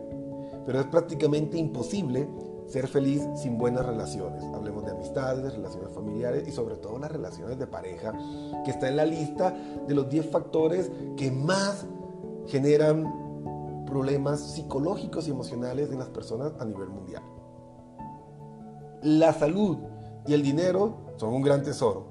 Pero 0.66 0.80
es 0.80 0.86
prácticamente 0.88 1.58
imposible 1.58 2.28
ser 2.68 2.88
feliz 2.88 3.22
sin 3.36 3.58
buenas 3.58 3.86
relaciones. 3.86 4.44
Hablemos 4.56 4.86
de 4.86 4.92
amistades, 4.92 5.54
relaciones 5.54 5.92
familiares 5.94 6.48
y 6.48 6.52
sobre 6.52 6.76
todo 6.76 6.98
las 6.98 7.12
relaciones 7.12 7.60
de 7.60 7.68
pareja, 7.68 8.14
que 8.64 8.72
está 8.72 8.88
en 8.88 8.96
la 8.96 9.06
lista 9.06 9.54
de 9.88 9.94
los 9.94 10.10
10 10.10 10.30
factores 10.30 10.90
que 11.18 11.32
más 11.32 11.86
generan 12.48 13.86
problemas 13.86 14.40
psicológicos 14.40 15.28
y 15.28 15.32
emocionales 15.32 15.92
en 15.92 16.00
las 16.00 16.10
personas 16.10 16.54
a 16.60 16.66
nivel 16.66 16.90
mundial. 16.90 17.24
La 19.04 19.34
salud 19.34 19.78
y 20.28 20.34
el 20.34 20.44
dinero 20.44 20.98
son 21.18 21.34
un 21.34 21.42
gran 21.42 21.64
tesoro, 21.64 22.06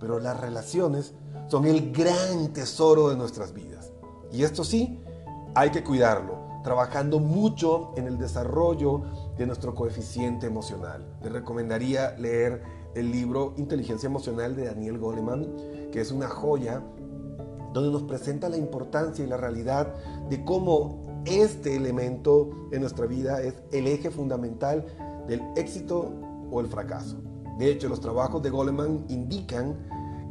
pero 0.00 0.18
las 0.18 0.40
relaciones 0.40 1.14
son 1.46 1.66
el 1.66 1.92
gran 1.92 2.52
tesoro 2.52 3.10
de 3.10 3.16
nuestras 3.16 3.52
vidas. 3.52 3.92
Y 4.32 4.42
esto 4.42 4.64
sí, 4.64 5.00
hay 5.54 5.70
que 5.70 5.84
cuidarlo, 5.84 6.38
trabajando 6.64 7.20
mucho 7.20 7.92
en 7.96 8.08
el 8.08 8.18
desarrollo 8.18 9.02
de 9.36 9.46
nuestro 9.46 9.74
coeficiente 9.76 10.48
emocional. 10.48 11.06
Les 11.22 11.30
recomendaría 11.30 12.16
leer 12.18 12.62
el 12.96 13.12
libro 13.12 13.54
Inteligencia 13.56 14.08
Emocional 14.08 14.56
de 14.56 14.64
Daniel 14.64 14.98
Goleman, 14.98 15.46
que 15.92 16.00
es 16.00 16.10
una 16.10 16.28
joya 16.28 16.82
donde 17.72 17.90
nos 17.92 18.02
presenta 18.02 18.48
la 18.48 18.56
importancia 18.56 19.24
y 19.24 19.28
la 19.28 19.36
realidad 19.36 19.94
de 20.28 20.44
cómo 20.44 21.22
este 21.24 21.76
elemento 21.76 22.50
en 22.72 22.80
nuestra 22.80 23.06
vida 23.06 23.40
es 23.42 23.54
el 23.70 23.86
eje 23.86 24.10
fundamental 24.10 24.84
del 25.28 25.40
éxito 25.56 26.31
o 26.52 26.60
el 26.60 26.68
fracaso. 26.68 27.16
De 27.58 27.70
hecho, 27.70 27.88
los 27.88 28.00
trabajos 28.00 28.42
de 28.42 28.50
Goleman 28.50 29.04
indican 29.08 29.76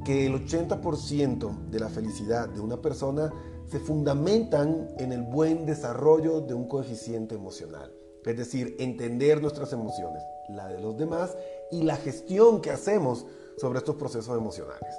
que 0.05 0.25
el 0.25 0.33
80% 0.45 1.69
de 1.69 1.79
la 1.79 1.89
felicidad 1.89 2.49
de 2.49 2.61
una 2.61 2.81
persona 2.81 3.31
se 3.69 3.79
fundamentan 3.79 4.89
en 4.97 5.11
el 5.11 5.23
buen 5.23 5.65
desarrollo 5.65 6.41
de 6.41 6.53
un 6.53 6.67
coeficiente 6.67 7.35
emocional. 7.35 7.93
Es 8.25 8.37
decir, 8.37 8.75
entender 8.79 9.41
nuestras 9.41 9.73
emociones, 9.73 10.21
la 10.49 10.67
de 10.67 10.79
los 10.79 10.97
demás 10.97 11.35
y 11.71 11.83
la 11.83 11.95
gestión 11.95 12.61
que 12.61 12.71
hacemos 12.71 13.25
sobre 13.57 13.79
estos 13.79 13.95
procesos 13.95 14.37
emocionales. 14.37 14.93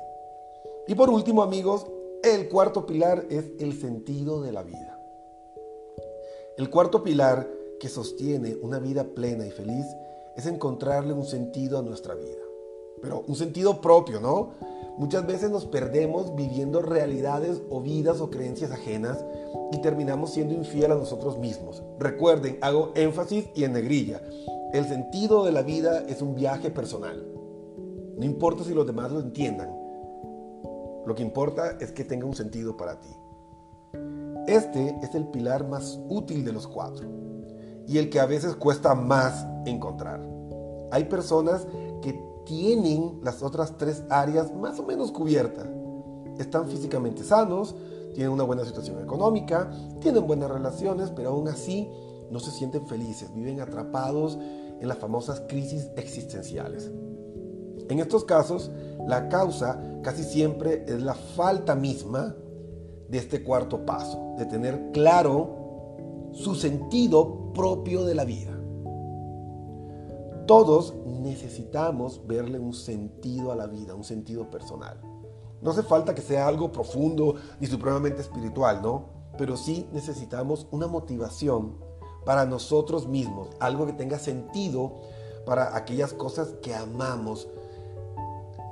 Y 0.89 0.95
por 0.95 1.11
último, 1.11 1.43
amigos, 1.43 1.87
el 2.23 2.49
cuarto 2.49 2.87
pilar 2.87 3.27
es 3.31 3.53
el 3.59 3.79
sentido 3.79 4.43
de 4.43 4.53
la 4.53 4.63
vida. 4.63 4.99
El 6.57 6.71
cuarto 6.71 7.03
pilar 7.03 7.49
que 7.81 7.89
sostiene 7.89 8.57
una 8.63 8.79
vida 8.79 9.05
plena 9.05 9.47
y 9.47 9.51
feliz 9.51 9.85
es 10.37 10.47
encontrarle 10.47 11.13
un 11.13 11.25
sentido 11.25 11.79
a 11.79 11.83
nuestra 11.83 12.15
vida. 12.15 12.41
Pero 13.01 13.25
un 13.27 13.35
sentido 13.35 13.81
propio, 13.81 14.21
¿no? 14.21 14.51
Muchas 14.97 15.27
veces 15.27 15.51
nos 15.51 15.67
perdemos 15.67 16.35
viviendo 16.37 16.83
realidades 16.83 17.63
o 17.71 17.81
vidas 17.81 18.21
o 18.21 18.31
creencias 18.31 18.71
ajenas 18.71 19.25
y 19.73 19.79
terminamos 19.79 20.31
siendo 20.31 20.55
infiel 20.55 20.93
a 20.93 20.97
nosotros 20.97 21.39
mismos. 21.39 21.83
Recuerden, 21.99 22.59
hago 22.61 22.93
énfasis 22.95 23.47
y 23.55 23.65
en 23.65 23.73
negrilla. 23.73 24.23
El 24.73 24.87
sentido 24.87 25.45
de 25.45 25.53
la 25.53 25.63
vida 25.63 26.05
es 26.09 26.23
un 26.23 26.35
viaje 26.35 26.71
personal. 26.71 27.27
No 28.17 28.25
importa 28.25 28.65
si 28.65 28.75
los 28.75 28.87
demás 28.87 29.11
lo 29.11 29.21
entiendan. 29.21 29.71
Lo 31.07 31.15
que 31.15 31.23
importa 31.23 31.79
es 31.81 31.91
que 31.91 32.05
tenga 32.05 32.27
un 32.27 32.37
sentido 32.37 32.77
para 32.77 33.01
ti. 33.01 33.09
Este 34.47 34.97
es 35.03 35.15
el 35.15 35.27
pilar 35.29 35.67
más 35.67 36.01
útil 36.09 36.45
de 36.45 36.53
los 36.53 36.67
cuatro 36.69 37.22
y 37.87 37.99
el 37.99 38.11
que 38.11 38.21
a 38.21 38.27
veces 38.27 38.55
cuesta 38.55 38.95
más 38.95 39.47
encontrar. 39.67 40.21
Hay 40.91 41.05
personas 41.05 41.67
que 42.01 42.21
tienen 42.45 43.21
las 43.23 43.43
otras 43.43 43.77
tres 43.79 44.03
áreas 44.11 44.55
más 44.55 44.79
o 44.79 44.83
menos 44.83 45.13
cubiertas. 45.13 45.67
Están 46.39 46.69
físicamente 46.69 47.23
sanos, 47.25 47.75
tienen 48.15 48.33
una 48.33 48.45
buena 48.45 48.65
situación 48.65 49.03
económica, 49.03 49.71
tienen 50.01 50.27
buenas 50.27 50.51
relaciones, 50.51 51.11
pero 51.11 51.31
aún 51.31 51.49
así 51.49 51.89
no 52.31 52.41
se 52.41 52.51
sienten 52.51 52.87
felices, 52.87 53.33
viven 53.35 53.61
atrapados 53.61 54.39
en 54.81 54.89
las 54.89 54.99
famosas 54.99 55.43
crisis 55.49 55.91
existenciales. 55.97 56.91
En 57.89 57.99
estos 57.99 58.25
casos, 58.25 58.71
la 59.07 59.29
causa 59.29 59.81
casi 60.03 60.25
siempre 60.25 60.85
es 60.87 61.03
la 61.03 61.15
falta 61.15 61.75
misma 61.75 62.35
de 63.09 63.19
este 63.19 63.43
cuarto 63.43 63.85
paso, 63.85 64.35
de 64.39 64.47
tener 64.47 64.91
claro 64.93 66.31
su 66.33 66.55
sentido 66.55 67.42
propio 67.53 68.05
de 68.05 68.15
la 68.15 68.25
vida. 68.25 68.51
Todos 70.47 70.95
necesitamos 71.07 72.27
verle 72.27 72.59
un 72.59 72.75
sentido 72.75 73.53
a 73.53 73.57
la 73.57 73.67
vida, 73.67 73.95
un 73.95 74.05
sentido 74.05 74.51
personal. 74.51 75.01
No 75.61 75.71
hace 75.71 75.83
falta 75.83 76.15
que 76.15 76.23
sea 76.23 76.49
algo 76.49 76.73
profundo 76.73 77.37
ni 77.61 77.67
supremamente 77.69 78.21
espiritual, 78.21 78.83
¿no? 78.83 79.05
Pero 79.39 79.57
sí 79.57 79.89
necesitamos 79.93 80.67
una 80.73 80.89
motivación 80.89 81.77
para 82.25 82.45
nosotros 82.45 83.07
mismos, 83.07 83.49
algo 83.61 83.87
que 83.87 83.93
tenga 83.93 84.19
sentido 84.19 84.93
para 85.47 85.77
aquellas 85.77 86.13
cosas 86.13 86.55
que 86.63 86.75
amamos, 86.75 87.49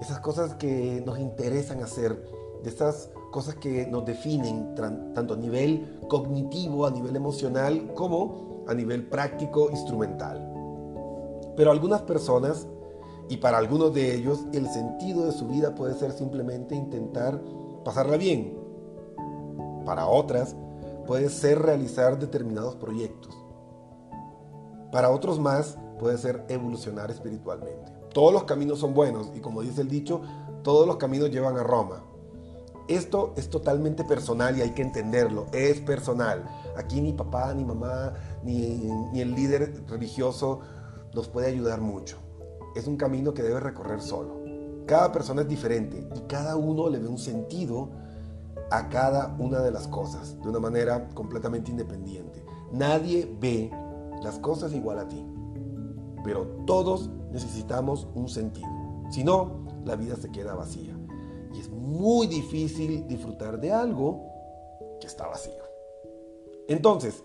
esas 0.00 0.20
cosas 0.20 0.54
que 0.54 1.02
nos 1.04 1.18
interesan 1.18 1.82
hacer, 1.82 2.25
de 2.62 2.70
esas 2.70 3.10
cosas 3.30 3.54
que 3.54 3.87
nos 3.87 4.04
definen 4.04 4.75
tanto 4.75 5.34
a 5.34 5.37
nivel 5.37 6.00
cognitivo, 6.08 6.87
a 6.87 6.90
nivel 6.90 7.16
emocional, 7.16 7.92
como 7.94 8.50
a 8.70 8.74
nivel 8.74 9.08
práctico, 9.08 9.70
instrumental. 9.70 10.46
Pero 11.56 11.70
algunas 11.70 12.02
personas, 12.02 12.66
y 13.28 13.36
para 13.36 13.58
algunos 13.58 13.92
de 13.92 14.14
ellos, 14.14 14.46
el 14.52 14.68
sentido 14.68 15.26
de 15.26 15.32
su 15.32 15.46
vida 15.46 15.74
puede 15.74 15.94
ser 15.94 16.12
simplemente 16.12 16.74
intentar 16.74 17.40
pasarla 17.84 18.16
bien. 18.16 18.58
Para 19.84 20.06
otras, 20.06 20.56
puede 21.06 21.28
ser 21.28 21.60
realizar 21.60 22.18
determinados 22.18 22.76
proyectos. 22.76 23.36
Para 24.92 25.10
otros 25.10 25.38
más, 25.38 25.78
puede 25.98 26.18
ser 26.18 26.44
evolucionar 26.48 27.10
espiritualmente. 27.10 27.92
Todos 28.12 28.32
los 28.32 28.44
caminos 28.44 28.80
son 28.80 28.94
buenos 28.94 29.30
y 29.34 29.40
como 29.40 29.62
dice 29.62 29.82
el 29.82 29.88
dicho, 29.88 30.20
todos 30.62 30.86
los 30.86 30.96
caminos 30.96 31.30
llevan 31.30 31.56
a 31.56 31.62
Roma. 31.62 32.02
Esto 32.88 33.34
es 33.36 33.48
totalmente 33.48 34.02
personal 34.02 34.58
y 34.58 34.62
hay 34.62 34.70
que 34.70 34.82
entenderlo, 34.82 35.46
es 35.52 35.80
personal. 35.80 36.44
Aquí 36.76 37.00
ni 37.00 37.12
papá, 37.12 37.54
ni 37.54 37.64
mamá, 37.64 38.14
ni, 38.42 38.90
ni 39.12 39.20
el 39.20 39.35
líder 39.35 39.85
religioso 39.88 40.61
nos 41.14 41.28
puede 41.28 41.49
ayudar 41.49 41.80
mucho. 41.80 42.18
Es 42.75 42.87
un 42.87 42.97
camino 42.97 43.35
que 43.35 43.42
debe 43.42 43.61
recorrer 43.61 44.00
solo. 44.00 44.40
Cada 44.87 45.12
persona 45.12 45.42
es 45.42 45.49
diferente 45.49 46.09
y 46.14 46.20
cada 46.23 46.56
uno 46.56 46.88
le 46.88 46.99
ve 46.99 47.09
un 47.09 47.18
sentido 47.18 47.90
a 48.70 48.88
cada 48.88 49.37
una 49.38 49.61
de 49.61 49.70
las 49.70 49.88
cosas 49.88 50.40
de 50.40 50.49
una 50.49 50.61
manera 50.61 51.09
completamente 51.14 51.70
independiente. 51.70 52.44
Nadie 52.73 53.37
ve 53.40 53.70
las 54.23 54.38
cosas 54.38 54.73
igual 54.73 54.99
a 54.99 55.09
ti, 55.09 55.25
pero 56.25 56.47
todos 56.66 57.11
necesitamos 57.32 58.06
un 58.14 58.28
sentido. 58.28 58.68
Si 59.11 59.25
no, 59.25 59.66
la 59.85 59.97
vida 59.97 60.16
se 60.16 60.30
queda 60.30 60.54
vacía 60.54 60.97
y 61.52 61.59
es 61.59 61.70
muy 61.70 62.26
difícil 62.26 63.06
disfrutar 63.09 63.61
de 63.61 63.73
algo 63.73 64.25
que 65.00 65.06
está 65.06 65.26
vacío. 65.26 65.62
Entonces, 66.68 67.25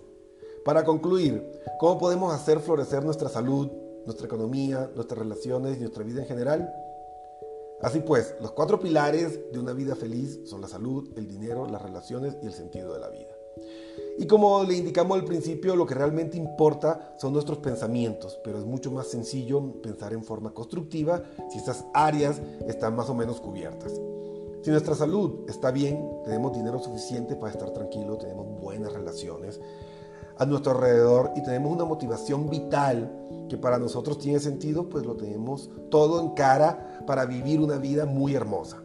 para 0.65 0.83
concluir, 0.83 1.61
¿cómo 1.77 1.99
podemos 1.99 2.33
hacer 2.33 2.59
florecer 2.59 3.05
nuestra 3.05 3.29
salud, 3.29 3.69
nuestra 4.03 4.25
economía, 4.25 4.89
nuestras 4.95 5.19
relaciones 5.19 5.77
y 5.77 5.81
nuestra 5.81 6.03
vida 6.03 6.21
en 6.23 6.27
general? 6.27 6.73
Así 7.83 7.99
pues, 7.99 8.33
los 8.41 8.51
cuatro 8.51 8.79
pilares 8.79 9.39
de 9.53 9.59
una 9.59 9.73
vida 9.73 9.95
feliz 9.95 10.39
son 10.45 10.61
la 10.61 10.67
salud, 10.67 11.11
el 11.17 11.27
dinero, 11.27 11.67
las 11.67 11.83
relaciones 11.83 12.35
y 12.41 12.47
el 12.47 12.53
sentido 12.53 12.95
de 12.95 12.99
la 12.99 13.09
vida. 13.09 13.29
Y 14.17 14.25
como 14.25 14.63
le 14.63 14.73
indicamos 14.73 15.19
al 15.19 15.25
principio, 15.25 15.75
lo 15.75 15.85
que 15.85 15.93
realmente 15.93 16.35
importa 16.35 17.13
son 17.19 17.33
nuestros 17.33 17.59
pensamientos, 17.59 18.39
pero 18.43 18.57
es 18.57 18.65
mucho 18.65 18.89
más 18.89 19.05
sencillo 19.05 19.61
pensar 19.83 20.13
en 20.13 20.23
forma 20.23 20.51
constructiva 20.51 21.21
si 21.51 21.59
esas 21.59 21.85
áreas 21.93 22.41
están 22.67 22.95
más 22.95 23.07
o 23.11 23.13
menos 23.13 23.39
cubiertas. 23.39 23.93
Si 24.63 24.71
nuestra 24.71 24.95
salud 24.95 25.47
está 25.47 25.69
bien, 25.69 26.03
tenemos 26.23 26.53
dinero 26.53 26.79
suficiente 26.79 27.35
para 27.35 27.51
estar 27.51 27.69
tranquilos, 27.69 28.17
tenemos 28.17 28.47
buenas 28.59 28.93
relaciones 28.93 29.59
a 30.37 30.45
nuestro 30.45 30.73
alrededor 30.73 31.31
y 31.35 31.43
tenemos 31.43 31.71
una 31.71 31.85
motivación 31.85 32.49
vital 32.49 33.11
que 33.49 33.57
para 33.57 33.77
nosotros 33.77 34.17
tiene 34.17 34.39
sentido, 34.39 34.89
pues 34.89 35.05
lo 35.05 35.15
tenemos 35.15 35.69
todo 35.89 36.19
en 36.21 36.29
cara 36.29 37.01
para 37.05 37.25
vivir 37.25 37.61
una 37.61 37.77
vida 37.77 38.05
muy 38.05 38.35
hermosa. 38.35 38.81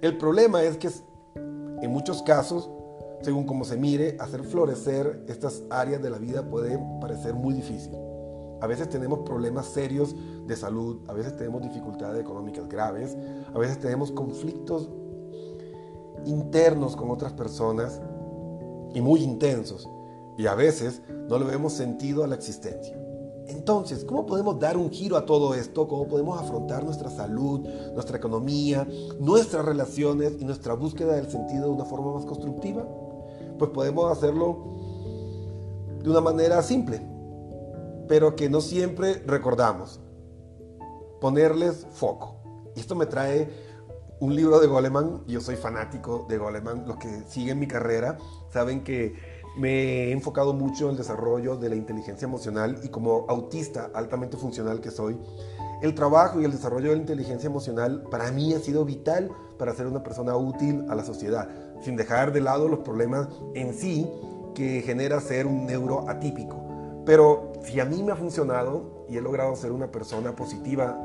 El 0.00 0.16
problema 0.18 0.62
es 0.62 0.76
que 0.76 0.90
en 1.34 1.90
muchos 1.90 2.22
casos, 2.22 2.70
según 3.22 3.44
como 3.44 3.64
se 3.64 3.76
mire, 3.76 4.16
hacer 4.18 4.42
florecer 4.42 5.24
estas 5.28 5.62
áreas 5.70 6.02
de 6.02 6.10
la 6.10 6.18
vida 6.18 6.48
puede 6.48 6.78
parecer 7.00 7.34
muy 7.34 7.54
difícil. 7.54 7.96
A 8.60 8.66
veces 8.66 8.88
tenemos 8.90 9.20
problemas 9.20 9.66
serios 9.66 10.14
de 10.46 10.56
salud, 10.56 11.00
a 11.08 11.14
veces 11.14 11.36
tenemos 11.36 11.62
dificultades 11.62 12.20
económicas 12.20 12.68
graves, 12.68 13.16
a 13.54 13.58
veces 13.58 13.78
tenemos 13.78 14.10
conflictos 14.10 14.90
internos 16.26 16.96
con 16.96 17.10
otras 17.10 17.32
personas 17.32 18.00
y 18.92 19.00
muy 19.00 19.22
intensos. 19.22 19.88
Y 20.40 20.46
a 20.46 20.54
veces 20.54 21.02
no 21.28 21.38
le 21.38 21.44
vemos 21.44 21.74
sentido 21.74 22.24
a 22.24 22.26
la 22.26 22.34
existencia. 22.34 22.98
Entonces, 23.46 24.06
¿cómo 24.06 24.24
podemos 24.24 24.58
dar 24.58 24.78
un 24.78 24.88
giro 24.88 25.18
a 25.18 25.26
todo 25.26 25.52
esto? 25.52 25.86
¿Cómo 25.86 26.08
podemos 26.08 26.40
afrontar 26.40 26.82
nuestra 26.82 27.10
salud, 27.10 27.60
nuestra 27.92 28.16
economía, 28.16 28.88
nuestras 29.18 29.66
relaciones 29.66 30.40
y 30.40 30.46
nuestra 30.46 30.72
búsqueda 30.72 31.12
del 31.16 31.30
sentido 31.30 31.66
de 31.66 31.72
una 31.72 31.84
forma 31.84 32.14
más 32.14 32.24
constructiva? 32.24 32.88
Pues 33.58 33.70
podemos 33.72 34.10
hacerlo 34.10 34.78
de 36.02 36.08
una 36.08 36.22
manera 36.22 36.62
simple, 36.62 37.02
pero 38.08 38.34
que 38.34 38.48
no 38.48 38.62
siempre 38.62 39.22
recordamos. 39.26 40.00
Ponerles 41.20 41.86
foco. 41.90 42.36
Y 42.74 42.80
esto 42.80 42.94
me 42.94 43.04
trae 43.04 43.50
un 44.20 44.34
libro 44.34 44.58
de 44.58 44.68
Goleman. 44.68 45.22
Yo 45.26 45.42
soy 45.42 45.56
fanático 45.56 46.24
de 46.30 46.38
Goleman. 46.38 46.86
Los 46.86 46.96
que 46.96 47.24
siguen 47.28 47.58
mi 47.58 47.68
carrera 47.68 48.16
saben 48.50 48.82
que 48.82 49.39
me 49.56 50.04
he 50.08 50.12
enfocado 50.12 50.52
mucho 50.52 50.84
en 50.84 50.90
el 50.92 50.96
desarrollo 50.96 51.56
de 51.56 51.68
la 51.68 51.74
inteligencia 51.74 52.26
emocional 52.26 52.78
y 52.82 52.88
como 52.88 53.26
autista 53.28 53.90
altamente 53.94 54.36
funcional 54.36 54.80
que 54.80 54.90
soy, 54.90 55.18
el 55.82 55.94
trabajo 55.94 56.40
y 56.40 56.44
el 56.44 56.52
desarrollo 56.52 56.90
de 56.90 56.96
la 56.96 57.00
inteligencia 57.00 57.48
emocional 57.48 58.02
para 58.10 58.30
mí 58.32 58.52
ha 58.52 58.60
sido 58.60 58.84
vital 58.84 59.30
para 59.58 59.74
ser 59.74 59.86
una 59.86 60.02
persona 60.02 60.36
útil 60.36 60.84
a 60.88 60.94
la 60.94 61.04
sociedad, 61.04 61.48
sin 61.80 61.96
dejar 61.96 62.32
de 62.32 62.40
lado 62.40 62.68
los 62.68 62.80
problemas 62.80 63.28
en 63.54 63.74
sí 63.74 64.06
que 64.54 64.82
genera 64.82 65.20
ser 65.20 65.46
un 65.46 65.66
neuro 65.66 66.08
atípico. 66.08 66.56
Pero 67.06 67.54
si 67.62 67.80
a 67.80 67.84
mí 67.84 68.02
me 68.02 68.12
ha 68.12 68.16
funcionado 68.16 69.06
y 69.08 69.16
he 69.16 69.20
logrado 69.20 69.56
ser 69.56 69.72
una 69.72 69.90
persona 69.90 70.36
positiva 70.36 71.00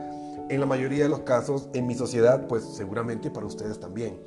en 0.50 0.60
la 0.60 0.66
mayoría 0.66 1.04
de 1.04 1.10
los 1.10 1.22
casos 1.22 1.70
en 1.74 1.88
mi 1.88 1.96
sociedad, 1.96 2.48
pues 2.48 2.64
seguramente 2.64 3.32
para 3.32 3.46
ustedes 3.46 3.80
también. 3.80 4.20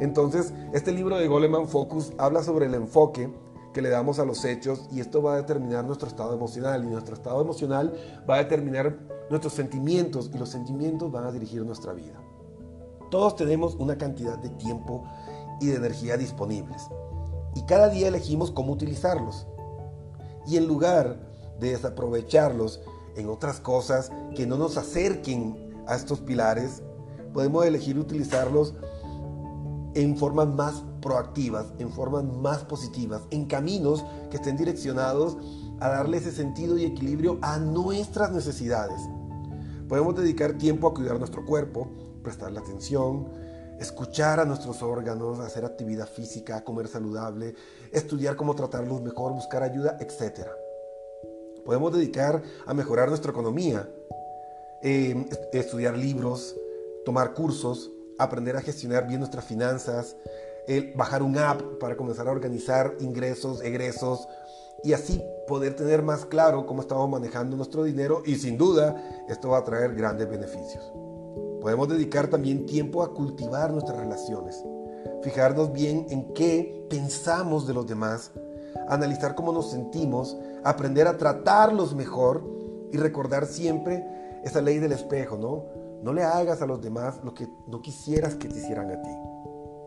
Entonces, 0.00 0.52
este 0.72 0.90
libro 0.92 1.16
de 1.16 1.28
Goleman 1.28 1.68
Focus 1.68 2.12
habla 2.18 2.42
sobre 2.42 2.66
el 2.66 2.74
enfoque 2.74 3.30
que 3.72 3.82
le 3.82 3.88
damos 3.88 4.18
a 4.18 4.24
los 4.24 4.44
hechos 4.44 4.86
y 4.90 5.00
esto 5.00 5.22
va 5.22 5.34
a 5.34 5.36
determinar 5.36 5.84
nuestro 5.84 6.08
estado 6.08 6.34
emocional 6.34 6.84
y 6.84 6.88
nuestro 6.88 7.14
estado 7.14 7.40
emocional 7.40 7.94
va 8.28 8.36
a 8.36 8.38
determinar 8.38 8.98
nuestros 9.30 9.52
sentimientos 9.54 10.30
y 10.32 10.38
los 10.38 10.48
sentimientos 10.48 11.10
van 11.10 11.24
a 11.24 11.32
dirigir 11.32 11.64
nuestra 11.64 11.92
vida. 11.92 12.20
Todos 13.10 13.36
tenemos 13.36 13.74
una 13.74 13.96
cantidad 13.96 14.38
de 14.38 14.50
tiempo 14.50 15.04
y 15.60 15.66
de 15.66 15.76
energía 15.76 16.16
disponibles 16.16 16.88
y 17.54 17.62
cada 17.62 17.88
día 17.88 18.08
elegimos 18.08 18.50
cómo 18.50 18.72
utilizarlos. 18.72 19.46
Y 20.46 20.56
en 20.56 20.66
lugar 20.66 21.18
de 21.60 21.70
desaprovecharlos 21.70 22.80
en 23.16 23.28
otras 23.28 23.60
cosas 23.60 24.10
que 24.34 24.46
no 24.46 24.56
nos 24.56 24.76
acerquen 24.76 25.84
a 25.86 25.94
estos 25.94 26.20
pilares, 26.20 26.82
podemos 27.32 27.64
elegir 27.64 27.98
utilizarlos 27.98 28.74
en 29.94 30.16
formas 30.16 30.48
más 30.48 30.82
proactivas, 31.02 31.66
en 31.78 31.90
formas 31.90 32.24
más 32.24 32.64
positivas, 32.64 33.22
en 33.30 33.44
caminos 33.44 34.02
que 34.30 34.38
estén 34.38 34.56
direccionados 34.56 35.36
a 35.80 35.88
darle 35.88 36.16
ese 36.16 36.32
sentido 36.32 36.78
y 36.78 36.84
equilibrio 36.84 37.38
a 37.42 37.58
nuestras 37.58 38.32
necesidades. 38.32 39.00
Podemos 39.88 40.16
dedicar 40.16 40.56
tiempo 40.56 40.88
a 40.88 40.94
cuidar 40.94 41.18
nuestro 41.18 41.44
cuerpo, 41.44 41.90
prestarle 42.22 42.60
atención, 42.60 43.28
escuchar 43.78 44.40
a 44.40 44.44
nuestros 44.44 44.80
órganos, 44.82 45.40
hacer 45.40 45.64
actividad 45.64 46.08
física, 46.08 46.64
comer 46.64 46.88
saludable, 46.88 47.54
estudiar 47.90 48.36
cómo 48.36 48.54
tratarlos 48.54 49.02
mejor, 49.02 49.32
buscar 49.32 49.62
ayuda, 49.62 49.98
etc. 50.00 50.46
Podemos 51.64 51.92
dedicar 51.92 52.42
a 52.64 52.74
mejorar 52.74 53.08
nuestra 53.08 53.32
economía, 53.32 53.88
eh, 54.82 55.28
estudiar 55.52 55.98
libros, 55.98 56.56
tomar 57.04 57.34
cursos, 57.34 57.90
aprender 58.18 58.56
a 58.56 58.60
gestionar 58.60 59.06
bien 59.06 59.20
nuestras 59.20 59.44
finanzas, 59.44 60.16
bajar 60.94 61.22
un 61.22 61.36
app 61.38 61.60
para 61.80 61.96
comenzar 61.96 62.28
a 62.28 62.32
organizar 62.32 62.94
ingresos, 63.00 63.62
egresos 63.62 64.28
y 64.84 64.92
así 64.92 65.22
poder 65.46 65.74
tener 65.74 66.02
más 66.02 66.24
claro 66.24 66.66
cómo 66.66 66.82
estamos 66.82 67.08
manejando 67.08 67.56
nuestro 67.56 67.84
dinero 67.84 68.22
y 68.24 68.36
sin 68.36 68.56
duda 68.56 69.24
esto 69.28 69.50
va 69.50 69.58
a 69.58 69.64
traer 69.64 69.94
grandes 69.94 70.28
beneficios. 70.28 70.92
Podemos 71.60 71.88
dedicar 71.88 72.28
también 72.28 72.66
tiempo 72.66 73.02
a 73.02 73.14
cultivar 73.14 73.72
nuestras 73.72 73.98
relaciones, 73.98 74.64
fijarnos 75.22 75.72
bien 75.72 76.06
en 76.10 76.32
qué 76.34 76.86
pensamos 76.90 77.66
de 77.66 77.74
los 77.74 77.86
demás, 77.86 78.32
analizar 78.88 79.34
cómo 79.34 79.52
nos 79.52 79.70
sentimos, 79.70 80.36
aprender 80.64 81.06
a 81.06 81.16
tratarlos 81.16 81.94
mejor 81.94 82.42
y 82.90 82.96
recordar 82.96 83.46
siempre 83.46 84.04
esa 84.44 84.60
ley 84.60 84.78
del 84.78 84.92
espejo, 84.92 85.36
¿no? 85.36 85.64
No 86.02 86.12
le 86.12 86.24
hagas 86.24 86.62
a 86.62 86.66
los 86.66 86.82
demás 86.82 87.20
lo 87.22 87.32
que 87.32 87.48
no 87.68 87.80
quisieras 87.80 88.34
que 88.34 88.48
te 88.48 88.58
hicieran 88.58 88.90
a 88.90 89.00
ti. 89.00 89.31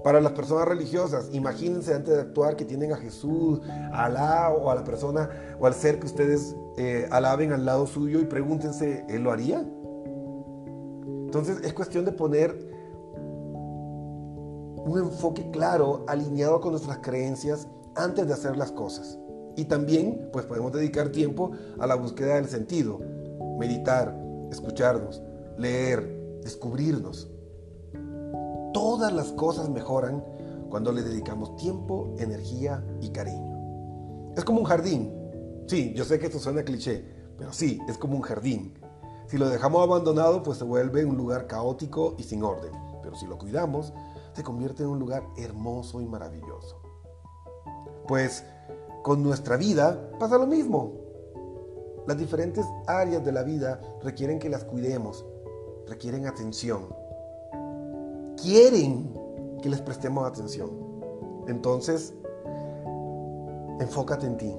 Para 0.05 0.21
las 0.21 0.33
personas 0.33 0.67
religiosas, 0.67 1.29
imagínense 1.31 1.91
antes 1.91 2.13
de 2.13 2.21
actuar 2.21 2.55
que 2.55 2.63
tienen 2.63 2.93
a 2.93 2.95
Jesús, 2.95 3.59
a 3.91 4.05
Alá 4.05 4.51
o 4.51 4.69
a 4.69 4.75
la 4.75 4.83
persona 4.83 5.31
o 5.59 5.65
al 5.65 5.73
ser 5.73 5.99
que 5.99 6.05
ustedes 6.05 6.55
eh, 6.77 7.07
alaben 7.09 7.51
al 7.51 7.65
lado 7.65 7.87
suyo 7.87 8.19
y 8.19 8.25
pregúntense, 8.25 9.03
¿Él 9.09 9.23
lo 9.23 9.31
haría? 9.31 9.65
Entonces 11.25 11.57
es 11.63 11.73
cuestión 11.73 12.05
de 12.05 12.11
poner 12.11 12.55
un 14.85 14.99
enfoque 14.99 15.49
claro, 15.49 16.05
alineado 16.07 16.61
con 16.61 16.73
nuestras 16.73 16.99
creencias 16.99 17.67
antes 17.95 18.27
de 18.27 18.33
hacer 18.33 18.57
las 18.57 18.71
cosas. 18.71 19.17
Y 19.55 19.65
también 19.65 20.29
pues 20.31 20.45
podemos 20.45 20.71
dedicar 20.71 21.09
tiempo 21.09 21.53
a 21.79 21.87
la 21.87 21.95
búsqueda 21.95 22.35
del 22.35 22.47
sentido, 22.47 22.99
meditar, 23.57 24.15
escucharnos, 24.51 25.23
leer, 25.57 26.39
descubrirnos. 26.43 27.31
Todas 28.75 29.13
las 29.13 29.31
cosas 29.31 29.69
mejoran 29.69 30.21
cuando 30.69 30.91
le 30.91 31.01
dedicamos 31.01 31.55
tiempo, 31.55 32.13
energía 32.19 32.83
y 32.99 33.07
cariño. 33.07 34.33
Es 34.35 34.43
como 34.43 34.59
un 34.59 34.65
jardín. 34.65 35.15
Sí, 35.65 35.93
yo 35.95 36.03
sé 36.03 36.19
que 36.19 36.25
esto 36.25 36.39
suena 36.39 36.65
cliché, 36.65 37.05
pero 37.37 37.53
sí, 37.53 37.79
es 37.87 37.97
como 37.97 38.17
un 38.17 38.21
jardín. 38.21 38.73
Si 39.27 39.37
lo 39.37 39.47
dejamos 39.47 39.81
abandonado, 39.81 40.43
pues 40.43 40.57
se 40.57 40.65
vuelve 40.65 41.05
un 41.05 41.15
lugar 41.15 41.47
caótico 41.47 42.15
y 42.17 42.23
sin 42.23 42.43
orden. 42.43 42.73
Pero 43.01 43.15
si 43.15 43.25
lo 43.27 43.37
cuidamos, 43.37 43.93
se 44.33 44.43
convierte 44.43 44.83
en 44.83 44.89
un 44.89 44.99
lugar 44.99 45.23
hermoso 45.37 46.01
y 46.01 46.05
maravilloso. 46.05 46.81
Pues 48.09 48.43
con 49.03 49.23
nuestra 49.23 49.55
vida 49.55 50.11
pasa 50.19 50.37
lo 50.37 50.47
mismo. 50.47 50.91
Las 52.07 52.17
diferentes 52.17 52.65
áreas 52.87 53.23
de 53.23 53.31
la 53.31 53.43
vida 53.43 53.79
requieren 54.03 54.37
que 54.37 54.49
las 54.49 54.65
cuidemos, 54.65 55.25
requieren 55.87 56.27
atención. 56.27 57.04
Quieren 58.41 59.13
que 59.61 59.69
les 59.69 59.81
prestemos 59.81 60.27
atención. 60.27 60.69
Entonces, 61.47 62.13
enfócate 63.79 64.25
en 64.25 64.37
ti, 64.37 64.55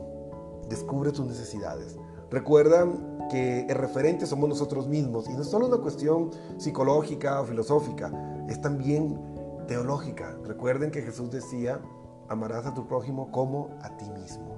descubre 0.69 1.13
tus 1.13 1.27
necesidades. 1.27 1.97
Recuerda 2.31 2.87
que 3.31 3.67
el 3.67 3.75
referente 3.75 4.27
somos 4.27 4.49
nosotros 4.49 4.89
mismos 4.89 5.29
y 5.29 5.35
no 5.35 5.43
es 5.43 5.49
solo 5.49 5.67
una 5.67 5.79
cuestión 5.79 6.31
psicológica 6.59 7.41
o 7.41 7.45
filosófica, 7.45 8.13
es 8.49 8.61
también 8.61 9.19
teológica. 9.67 10.37
Recuerden 10.45 10.91
que 10.91 11.03
Jesús 11.03 11.31
decía, 11.31 11.81
amarás 12.29 12.67
a 12.67 12.75
tu 12.75 12.87
prójimo 12.87 13.31
como 13.31 13.71
a 13.83 13.97
ti 13.97 14.09
mismo. 14.11 14.57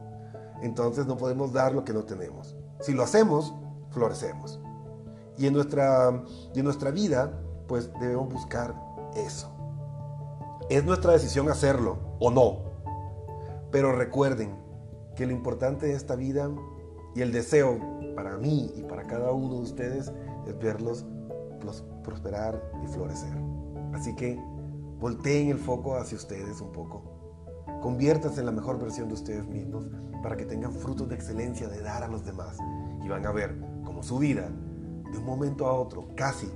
Entonces 0.62 1.06
no 1.06 1.16
podemos 1.16 1.52
dar 1.52 1.72
lo 1.72 1.84
que 1.84 1.92
no 1.92 2.04
tenemos. 2.04 2.56
Si 2.80 2.92
lo 2.92 3.02
hacemos, 3.02 3.54
florecemos. 3.90 4.60
Y 5.36 5.46
en 5.46 5.54
nuestra, 5.54 6.08
en 6.54 6.64
nuestra 6.64 6.90
vida, 6.90 7.32
pues 7.68 7.90
debemos 8.00 8.32
buscar 8.32 8.74
eso. 9.14 9.50
Es 10.70 10.84
nuestra 10.84 11.12
decisión 11.12 11.48
hacerlo 11.48 11.98
o 12.18 12.30
no. 12.30 12.58
Pero 13.70 13.92
recuerden 13.92 14.54
que 15.16 15.26
lo 15.26 15.32
importante 15.32 15.86
de 15.86 15.94
esta 15.94 16.14
vida 16.14 16.50
y 17.14 17.22
el 17.22 17.32
deseo 17.32 17.78
para 18.14 18.36
mí 18.36 18.72
y 18.76 18.82
para 18.82 19.04
cada 19.04 19.32
uno 19.32 19.54
de 19.54 19.60
ustedes 19.62 20.12
es 20.46 20.58
verlos 20.58 21.04
prosperar 22.04 22.62
y 22.84 22.86
florecer. 22.88 23.36
Así 23.92 24.14
que 24.14 24.40
volteen 25.00 25.50
el 25.50 25.58
foco 25.58 25.96
hacia 25.96 26.16
ustedes 26.16 26.60
un 26.60 26.72
poco. 26.72 27.02
Conviértanse 27.82 28.40
en 28.40 28.46
la 28.46 28.52
mejor 28.52 28.78
versión 28.78 29.08
de 29.08 29.14
ustedes 29.14 29.46
mismos 29.46 29.88
para 30.22 30.36
que 30.36 30.44
tengan 30.44 30.72
frutos 30.72 31.08
de 31.08 31.14
excelencia 31.14 31.68
de 31.68 31.80
dar 31.80 32.02
a 32.02 32.08
los 32.08 32.24
demás. 32.24 32.56
Y 33.04 33.08
van 33.08 33.26
a 33.26 33.32
ver 33.32 33.56
cómo 33.84 34.02
su 34.02 34.18
vida, 34.18 34.50
de 35.10 35.18
un 35.18 35.24
momento 35.24 35.66
a 35.66 35.72
otro, 35.72 36.08
casi 36.16 36.50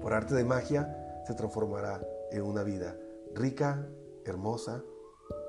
por 0.00 0.14
arte 0.14 0.34
de 0.34 0.44
magia, 0.44 1.01
se 1.26 1.34
transformará 1.34 2.00
en 2.30 2.42
una 2.42 2.62
vida 2.62 2.96
rica, 3.34 3.86
hermosa 4.24 4.82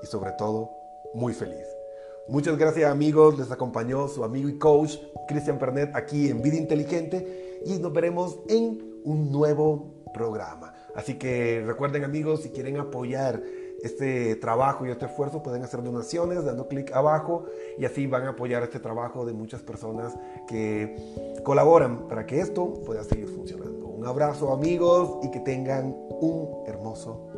y 0.01 0.07
sobre 0.07 0.31
todo 0.31 0.69
muy 1.13 1.33
feliz. 1.33 1.67
Muchas 2.27 2.57
gracias 2.57 2.89
amigos, 2.89 3.37
les 3.37 3.51
acompañó 3.51 4.07
su 4.07 4.23
amigo 4.23 4.47
y 4.47 4.57
coach 4.57 4.97
Cristian 5.27 5.59
Pernet 5.59 5.93
aquí 5.95 6.29
en 6.29 6.41
Vida 6.41 6.55
Inteligente 6.55 7.61
y 7.65 7.79
nos 7.79 7.91
veremos 7.91 8.39
en 8.47 9.01
un 9.03 9.31
nuevo 9.31 10.03
programa. 10.13 10.73
Así 10.95 11.15
que 11.15 11.63
recuerden 11.65 12.03
amigos, 12.03 12.41
si 12.43 12.49
quieren 12.49 12.77
apoyar 12.77 13.41
este 13.81 14.37
trabajo 14.37 14.85
y 14.85 14.91
este 14.91 15.05
esfuerzo, 15.05 15.43
pueden 15.43 15.63
hacer 15.63 15.83
donaciones 15.83 16.45
dando 16.45 16.69
clic 16.69 16.93
abajo 16.93 17.45
y 17.77 17.83
así 17.83 18.07
van 18.07 18.23
a 18.23 18.29
apoyar 18.29 18.63
este 18.63 18.79
trabajo 18.79 19.25
de 19.25 19.33
muchas 19.33 19.61
personas 19.61 20.13
que 20.47 20.95
colaboran 21.43 22.07
para 22.07 22.25
que 22.25 22.39
esto 22.39 22.73
pueda 22.85 23.03
seguir 23.03 23.27
funcionando. 23.27 23.82
Un 24.03 24.09
abrazo 24.09 24.51
amigos 24.51 25.19
y 25.23 25.31
que 25.31 25.39
tengan 25.39 25.95
un 26.19 26.65
hermoso 26.67 27.21
día. 27.31 27.32